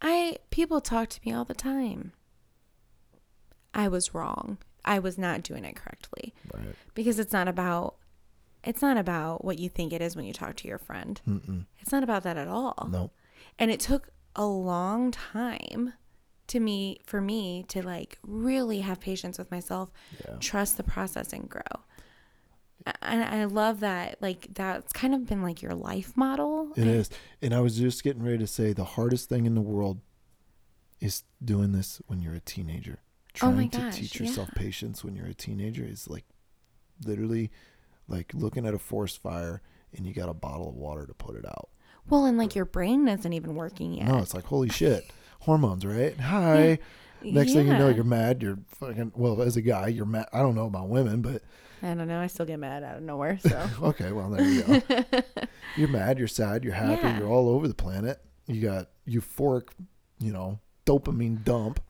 I 0.00 0.36
people 0.50 0.80
talk 0.80 1.08
to 1.10 1.20
me 1.24 1.32
all 1.32 1.44
the 1.44 1.54
time." 1.54 2.12
I 3.72 3.88
was 3.88 4.14
wrong. 4.14 4.58
I 4.84 4.98
was 4.98 5.16
not 5.18 5.42
doing 5.42 5.64
it 5.64 5.76
correctly 5.76 6.34
Right. 6.52 6.74
because 6.94 7.18
it's 7.18 7.32
not 7.32 7.48
about 7.48 7.96
it's 8.62 8.82
not 8.82 8.98
about 8.98 9.42
what 9.42 9.58
you 9.58 9.70
think 9.70 9.90
it 9.92 10.02
is 10.02 10.14
when 10.14 10.26
you 10.26 10.34
talk 10.34 10.54
to 10.56 10.68
your 10.68 10.76
friend. 10.78 11.18
Mm-mm. 11.26 11.64
It's 11.78 11.92
not 11.92 12.02
about 12.02 12.24
that 12.24 12.36
at 12.36 12.46
all. 12.46 12.88
No. 12.90 13.10
And 13.58 13.70
it 13.70 13.80
took 13.80 14.10
a 14.36 14.44
long 14.44 15.10
time 15.12 15.94
to 16.48 16.60
me 16.60 17.00
for 17.06 17.22
me 17.22 17.64
to 17.68 17.80
like 17.82 18.18
really 18.22 18.80
have 18.80 19.00
patience 19.00 19.38
with 19.38 19.50
myself, 19.50 19.90
Yeah. 20.28 20.36
trust 20.40 20.76
the 20.76 20.82
process 20.82 21.32
and 21.32 21.48
grow. 21.48 21.62
And 23.02 23.22
I 23.22 23.44
love 23.44 23.80
that 23.80 24.20
like 24.20 24.48
that's 24.54 24.92
kind 24.92 25.14
of 25.14 25.26
been 25.26 25.42
like 25.42 25.62
your 25.62 25.74
life 25.74 26.16
model. 26.16 26.72
It 26.76 26.86
is. 26.86 27.10
And 27.42 27.54
I 27.54 27.60
was 27.60 27.76
just 27.76 28.02
getting 28.02 28.22
ready 28.22 28.38
to 28.38 28.46
say 28.46 28.72
the 28.72 28.84
hardest 28.84 29.28
thing 29.28 29.46
in 29.46 29.54
the 29.54 29.60
world 29.60 30.00
is 31.00 31.24
doing 31.44 31.72
this 31.72 32.00
when 32.06 32.20
you're 32.20 32.34
a 32.34 32.40
teenager. 32.40 33.00
Oh 33.02 33.52
Trying 33.52 33.56
my 33.56 33.66
to 33.68 33.90
teach 33.92 34.18
yourself 34.18 34.50
yeah. 34.54 34.62
patience 34.62 35.04
when 35.04 35.14
you're 35.14 35.26
a 35.26 35.34
teenager 35.34 35.84
is 35.84 36.08
like 36.08 36.24
literally 37.04 37.50
like 38.08 38.32
looking 38.34 38.66
at 38.66 38.74
a 38.74 38.78
forest 38.78 39.22
fire 39.22 39.62
and 39.94 40.06
you 40.06 40.12
got 40.12 40.28
a 40.28 40.34
bottle 40.34 40.68
of 40.68 40.74
water 40.74 41.06
to 41.06 41.14
put 41.14 41.36
it 41.36 41.46
out. 41.46 41.68
Well, 42.08 42.24
and 42.24 42.38
like 42.38 42.54
your 42.54 42.64
brain 42.64 43.06
isn't 43.08 43.32
even 43.32 43.54
working 43.54 43.94
yet. 43.94 44.08
No, 44.08 44.18
it's 44.18 44.34
like 44.34 44.44
holy 44.44 44.68
shit. 44.68 45.10
Hormones, 45.40 45.86
right? 45.86 46.18
Hi. 46.20 46.78
Next 47.22 47.52
thing 47.52 47.66
you 47.68 47.72
know, 47.76 47.88
you're 47.88 48.04
mad. 48.04 48.42
You're 48.42 48.58
fucking 48.66 49.12
well. 49.14 49.40
As 49.42 49.56
a 49.56 49.62
guy, 49.62 49.88
you're 49.88 50.06
mad. 50.06 50.26
I 50.32 50.38
don't 50.40 50.54
know 50.54 50.66
about 50.66 50.88
women, 50.88 51.22
but 51.22 51.42
I 51.82 51.94
don't 51.94 52.08
know. 52.08 52.20
I 52.20 52.26
still 52.26 52.46
get 52.46 52.58
mad 52.58 52.82
out 52.82 52.96
of 52.96 53.02
nowhere. 53.02 53.38
So 53.40 53.68
okay. 53.82 54.12
Well, 54.12 54.30
there 54.30 54.44
you 54.44 54.62
go. 54.62 55.02
you're 55.76 55.88
mad. 55.88 56.18
You're 56.18 56.28
sad. 56.28 56.64
You're 56.64 56.74
happy. 56.74 57.02
Yeah. 57.02 57.18
You're 57.18 57.28
all 57.28 57.48
over 57.48 57.68
the 57.68 57.74
planet. 57.74 58.20
You 58.46 58.60
got 58.62 58.88
euphoric, 59.08 59.68
you 60.18 60.32
know, 60.32 60.58
dopamine 60.86 61.44
dump. 61.44 61.80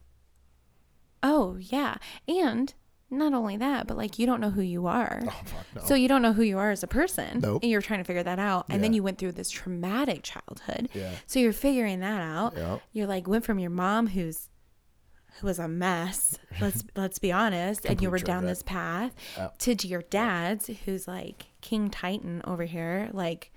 oh 1.23 1.57
yeah, 1.61 1.97
and 2.29 2.75
not 3.13 3.33
only 3.35 3.57
that, 3.57 3.87
but 3.87 3.97
like 3.97 4.19
you 4.19 4.27
don't 4.27 4.41
know 4.41 4.51
who 4.51 4.63
you 4.63 4.87
are. 4.87 5.21
Oh 5.27 5.31
fuck 5.45 5.67
no. 5.75 5.83
So 5.85 5.95
you 5.95 6.07
don't 6.07 6.23
know 6.23 6.33
who 6.33 6.43
you 6.43 6.59
are 6.59 6.71
as 6.71 6.83
a 6.83 6.87
person. 6.87 7.41
Nope. 7.41 7.63
And 7.63 7.71
you're 7.71 7.83
trying 7.83 7.99
to 8.01 8.05
figure 8.05 8.23
that 8.23 8.39
out. 8.39 8.67
And 8.69 8.85
then 8.85 8.93
you 8.93 9.03
went 9.03 9.19
through 9.19 9.33
this 9.33 9.51
traumatic 9.51 10.23
childhood. 10.23 10.89
yeah. 10.95 11.13
So 11.27 11.41
you're 11.41 11.53
figuring 11.53 12.01
that 12.01 12.21
out. 12.21 12.55
Yeah. 12.57 12.79
You're 12.93 13.09
like 13.09 13.27
went 13.27 13.45
from 13.45 13.59
your 13.59 13.71
mom 13.71 14.07
who's 14.09 14.49
who 15.41 15.47
was 15.47 15.59
a 15.59 15.69
mess. 15.69 16.39
Let's 16.61 16.85
let's 16.97 17.19
be 17.19 17.33
honest. 17.33 17.85
and 17.87 18.01
you 18.01 18.11
were 18.11 18.19
down 18.19 18.47
this 18.47 18.63
path 18.63 19.13
Yeah. 19.37 19.49
to 19.59 19.87
your 19.89 20.03
dad's 20.03 20.69
who's 20.85 21.07
like 21.09 21.47
King 21.61 21.91
Titan 21.91 22.43
over 22.45 22.65
here. 22.65 23.09
Like 23.13 23.53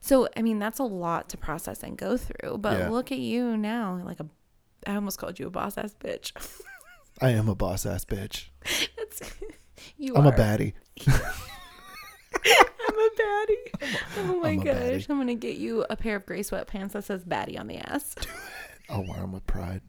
so 0.00 0.28
I 0.36 0.42
mean 0.42 0.58
that's 0.58 0.78
a 0.78 0.84
lot 0.84 1.28
to 1.30 1.36
process 1.36 1.82
and 1.82 1.96
go 1.98 2.16
through. 2.16 2.58
But 2.58 2.78
Yeah. 2.78 2.88
look 2.90 3.10
at 3.12 3.18
you 3.18 3.56
now, 3.56 4.00
like 4.04 4.20
a 4.20 4.26
I 4.86 4.94
almost 4.94 5.18
called 5.18 5.38
you 5.38 5.46
a 5.48 5.50
boss 5.50 5.76
ass 5.78 5.94
bitch. 5.98 6.32
I 7.20 7.30
am 7.30 7.48
a 7.48 7.54
boss 7.54 7.86
ass 7.86 8.04
bitch. 8.04 8.46
That's 8.96 9.22
you 9.96 10.14
I'm 10.14 10.26
are. 10.26 10.32
a 10.32 10.36
baddie. 10.36 10.74
I'm 11.08 12.98
a 12.98 13.10
baddie. 13.20 13.98
Oh 14.18 14.40
my 14.42 14.50
I'm 14.50 14.60
gosh. 14.60 15.06
I'm 15.08 15.18
gonna 15.18 15.34
get 15.34 15.56
you 15.56 15.84
a 15.90 15.96
pair 15.96 16.16
of 16.16 16.26
gray 16.26 16.40
sweatpants 16.40 16.92
that 16.92 17.04
says 17.04 17.24
baddie 17.24 17.58
on 17.58 17.66
the 17.66 17.78
ass. 17.78 18.14
Do 18.14 18.28
it. 18.28 18.36
I'll 18.88 19.04
wear 19.04 19.18
them 19.18 19.32
with 19.32 19.46
pride. 19.46 19.80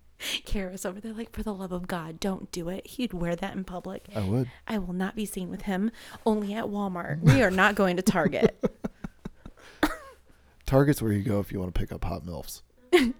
Kara's 0.46 0.86
over 0.86 1.00
there 1.00 1.14
like, 1.14 1.32
for 1.32 1.44
the 1.44 1.54
love 1.54 1.72
of 1.72 1.88
God, 1.88 2.20
don't 2.20 2.52
do 2.52 2.70
it. 2.70 2.88
He'd 2.88 3.14
wear 3.14 3.36
that 3.36 3.56
in 3.56 3.64
public. 3.64 4.08
I 4.16 4.22
would. 4.22 4.50
I 4.68 4.78
will 4.80 4.94
not 4.94 5.16
be 5.16 5.26
seen 5.26 5.50
with 5.50 5.64
him. 5.64 5.92
Only 6.26 6.54
at 6.54 6.66
Walmart. 6.66 7.22
We 7.22 7.44
are 7.44 7.52
not 7.52 7.76
going 7.76 7.98
to 7.98 8.02
Target. 8.02 8.64
Target's 10.66 11.02
where 11.02 11.14
you 11.14 11.24
go 11.24 11.40
if 11.40 11.52
you 11.52 11.60
want 11.60 11.74
to 11.74 11.80
pick 11.80 11.92
up 11.92 12.04
hot 12.04 12.26
milfs. 12.26 12.62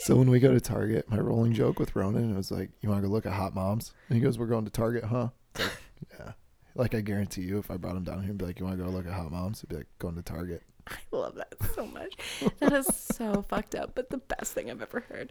so 0.00 0.14
when 0.14 0.30
we 0.30 0.38
go 0.38 0.52
to 0.54 0.60
Target, 0.60 1.10
my 1.10 1.18
rolling 1.18 1.52
joke 1.52 1.78
with 1.78 1.96
Ronan 1.96 2.36
was 2.36 2.52
like, 2.52 2.70
"You 2.80 2.88
want 2.88 3.02
to 3.02 3.08
go 3.08 3.12
look 3.12 3.26
at 3.26 3.32
hot 3.32 3.54
moms?" 3.54 3.92
And 4.08 4.16
he 4.16 4.22
goes, 4.22 4.38
"We're 4.38 4.46
going 4.46 4.64
to 4.64 4.70
Target, 4.70 5.04
huh?" 5.04 5.30
Like, 5.58 5.70
yeah. 6.18 6.32
Like 6.76 6.94
I 6.94 7.00
guarantee 7.00 7.42
you, 7.42 7.58
if 7.58 7.70
I 7.70 7.76
brought 7.76 7.96
him 7.96 8.04
down 8.04 8.20
here 8.20 8.30
and 8.30 8.38
be 8.38 8.44
like, 8.44 8.60
"You 8.60 8.66
want 8.66 8.78
to 8.78 8.84
go 8.84 8.90
look 8.90 9.06
at 9.06 9.12
hot 9.12 9.32
moms?" 9.32 9.60
He'd 9.60 9.70
be 9.70 9.76
like, 9.76 9.88
"Going 9.98 10.14
to 10.14 10.22
Target." 10.22 10.62
I 11.12 11.16
love 11.16 11.34
that 11.36 11.54
so 11.74 11.86
much. 11.86 12.16
That 12.60 12.72
is 12.72 12.86
so 12.86 13.42
fucked 13.48 13.74
up, 13.74 13.92
but 13.94 14.10
the 14.10 14.18
best 14.18 14.52
thing 14.52 14.70
I've 14.70 14.82
ever 14.82 15.00
heard. 15.08 15.30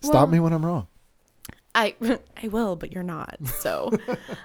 Stop 0.00 0.14
Well, 0.14 0.26
me 0.28 0.40
when 0.40 0.52
I'm 0.52 0.64
wrong. 0.64 0.88
I 1.74 1.94
I 2.42 2.48
will, 2.48 2.74
but 2.74 2.90
you're 2.92 3.02
not. 3.02 3.36
So, 3.58 3.92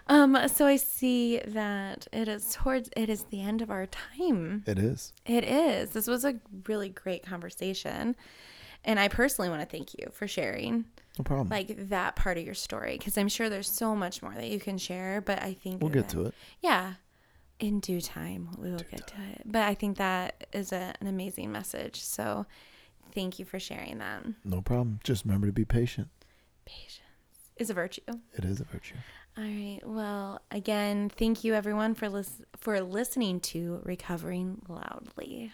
um, 0.07 0.37
so 0.53 0.67
I 0.67 0.75
see 0.75 1.39
that 1.47 2.07
it 2.11 2.27
is 2.27 2.53
towards 2.53 2.89
it 2.97 3.09
is 3.09 3.23
the 3.25 3.41
end 3.41 3.61
of 3.61 3.71
our 3.71 3.87
time. 3.87 4.63
It 4.67 4.77
is. 4.77 5.13
It 5.25 5.43
is. 5.45 5.91
This 5.91 6.07
was 6.07 6.25
a 6.25 6.35
really 6.67 6.89
great 6.89 7.23
conversation, 7.25 8.15
and 8.83 8.99
I 8.99 9.07
personally 9.07 9.49
want 9.49 9.61
to 9.61 9.65
thank 9.65 9.93
you 9.97 10.09
for 10.11 10.27
sharing 10.27 10.83
No 11.17 11.23
problem. 11.23 11.47
like 11.47 11.89
that 11.89 12.17
part 12.17 12.37
of 12.37 12.43
your 12.43 12.53
story 12.53 12.97
because 12.97 13.17
I'm 13.17 13.29
sure 13.29 13.49
there's 13.49 13.71
so 13.71 13.95
much 13.95 14.21
more 14.21 14.33
that 14.35 14.49
you 14.49 14.59
can 14.59 14.77
share. 14.77 15.21
But 15.21 15.41
I 15.41 15.53
think 15.53 15.81
we'll 15.81 15.89
get 15.89 16.09
to 16.09 16.25
it. 16.25 16.33
Yeah, 16.61 16.95
in 17.61 17.79
due 17.79 18.01
time 18.01 18.49
we 18.57 18.71
will 18.71 18.79
get 18.79 19.07
to 19.07 19.15
it. 19.33 19.43
But 19.45 19.63
I 19.63 19.73
think 19.73 19.97
that 19.97 20.47
is 20.51 20.71
a, 20.73 20.93
an 20.99 21.07
amazing 21.07 21.51
message. 21.51 22.01
So, 22.01 22.45
thank 23.13 23.39
you 23.39 23.45
for 23.45 23.59
sharing 23.59 23.99
that. 23.99 24.23
No 24.43 24.61
problem. 24.61 24.99
Just 25.03 25.25
remember 25.25 25.47
to 25.47 25.53
be 25.53 25.65
patient. 25.65 26.09
Patience 26.65 26.99
is 27.57 27.69
a 27.69 27.73
virtue. 27.73 28.01
It 28.33 28.43
is 28.45 28.59
a 28.59 28.65
virtue. 28.65 28.95
All 29.37 29.43
right. 29.43 29.79
Well, 29.83 30.41
again, 30.51 31.09
thank 31.09 31.43
you 31.43 31.53
everyone 31.53 31.93
for 31.93 32.09
lis- 32.09 32.41
for 32.57 32.81
listening 32.81 33.39
to 33.41 33.79
Recovering 33.83 34.61
Loudly. 34.67 35.53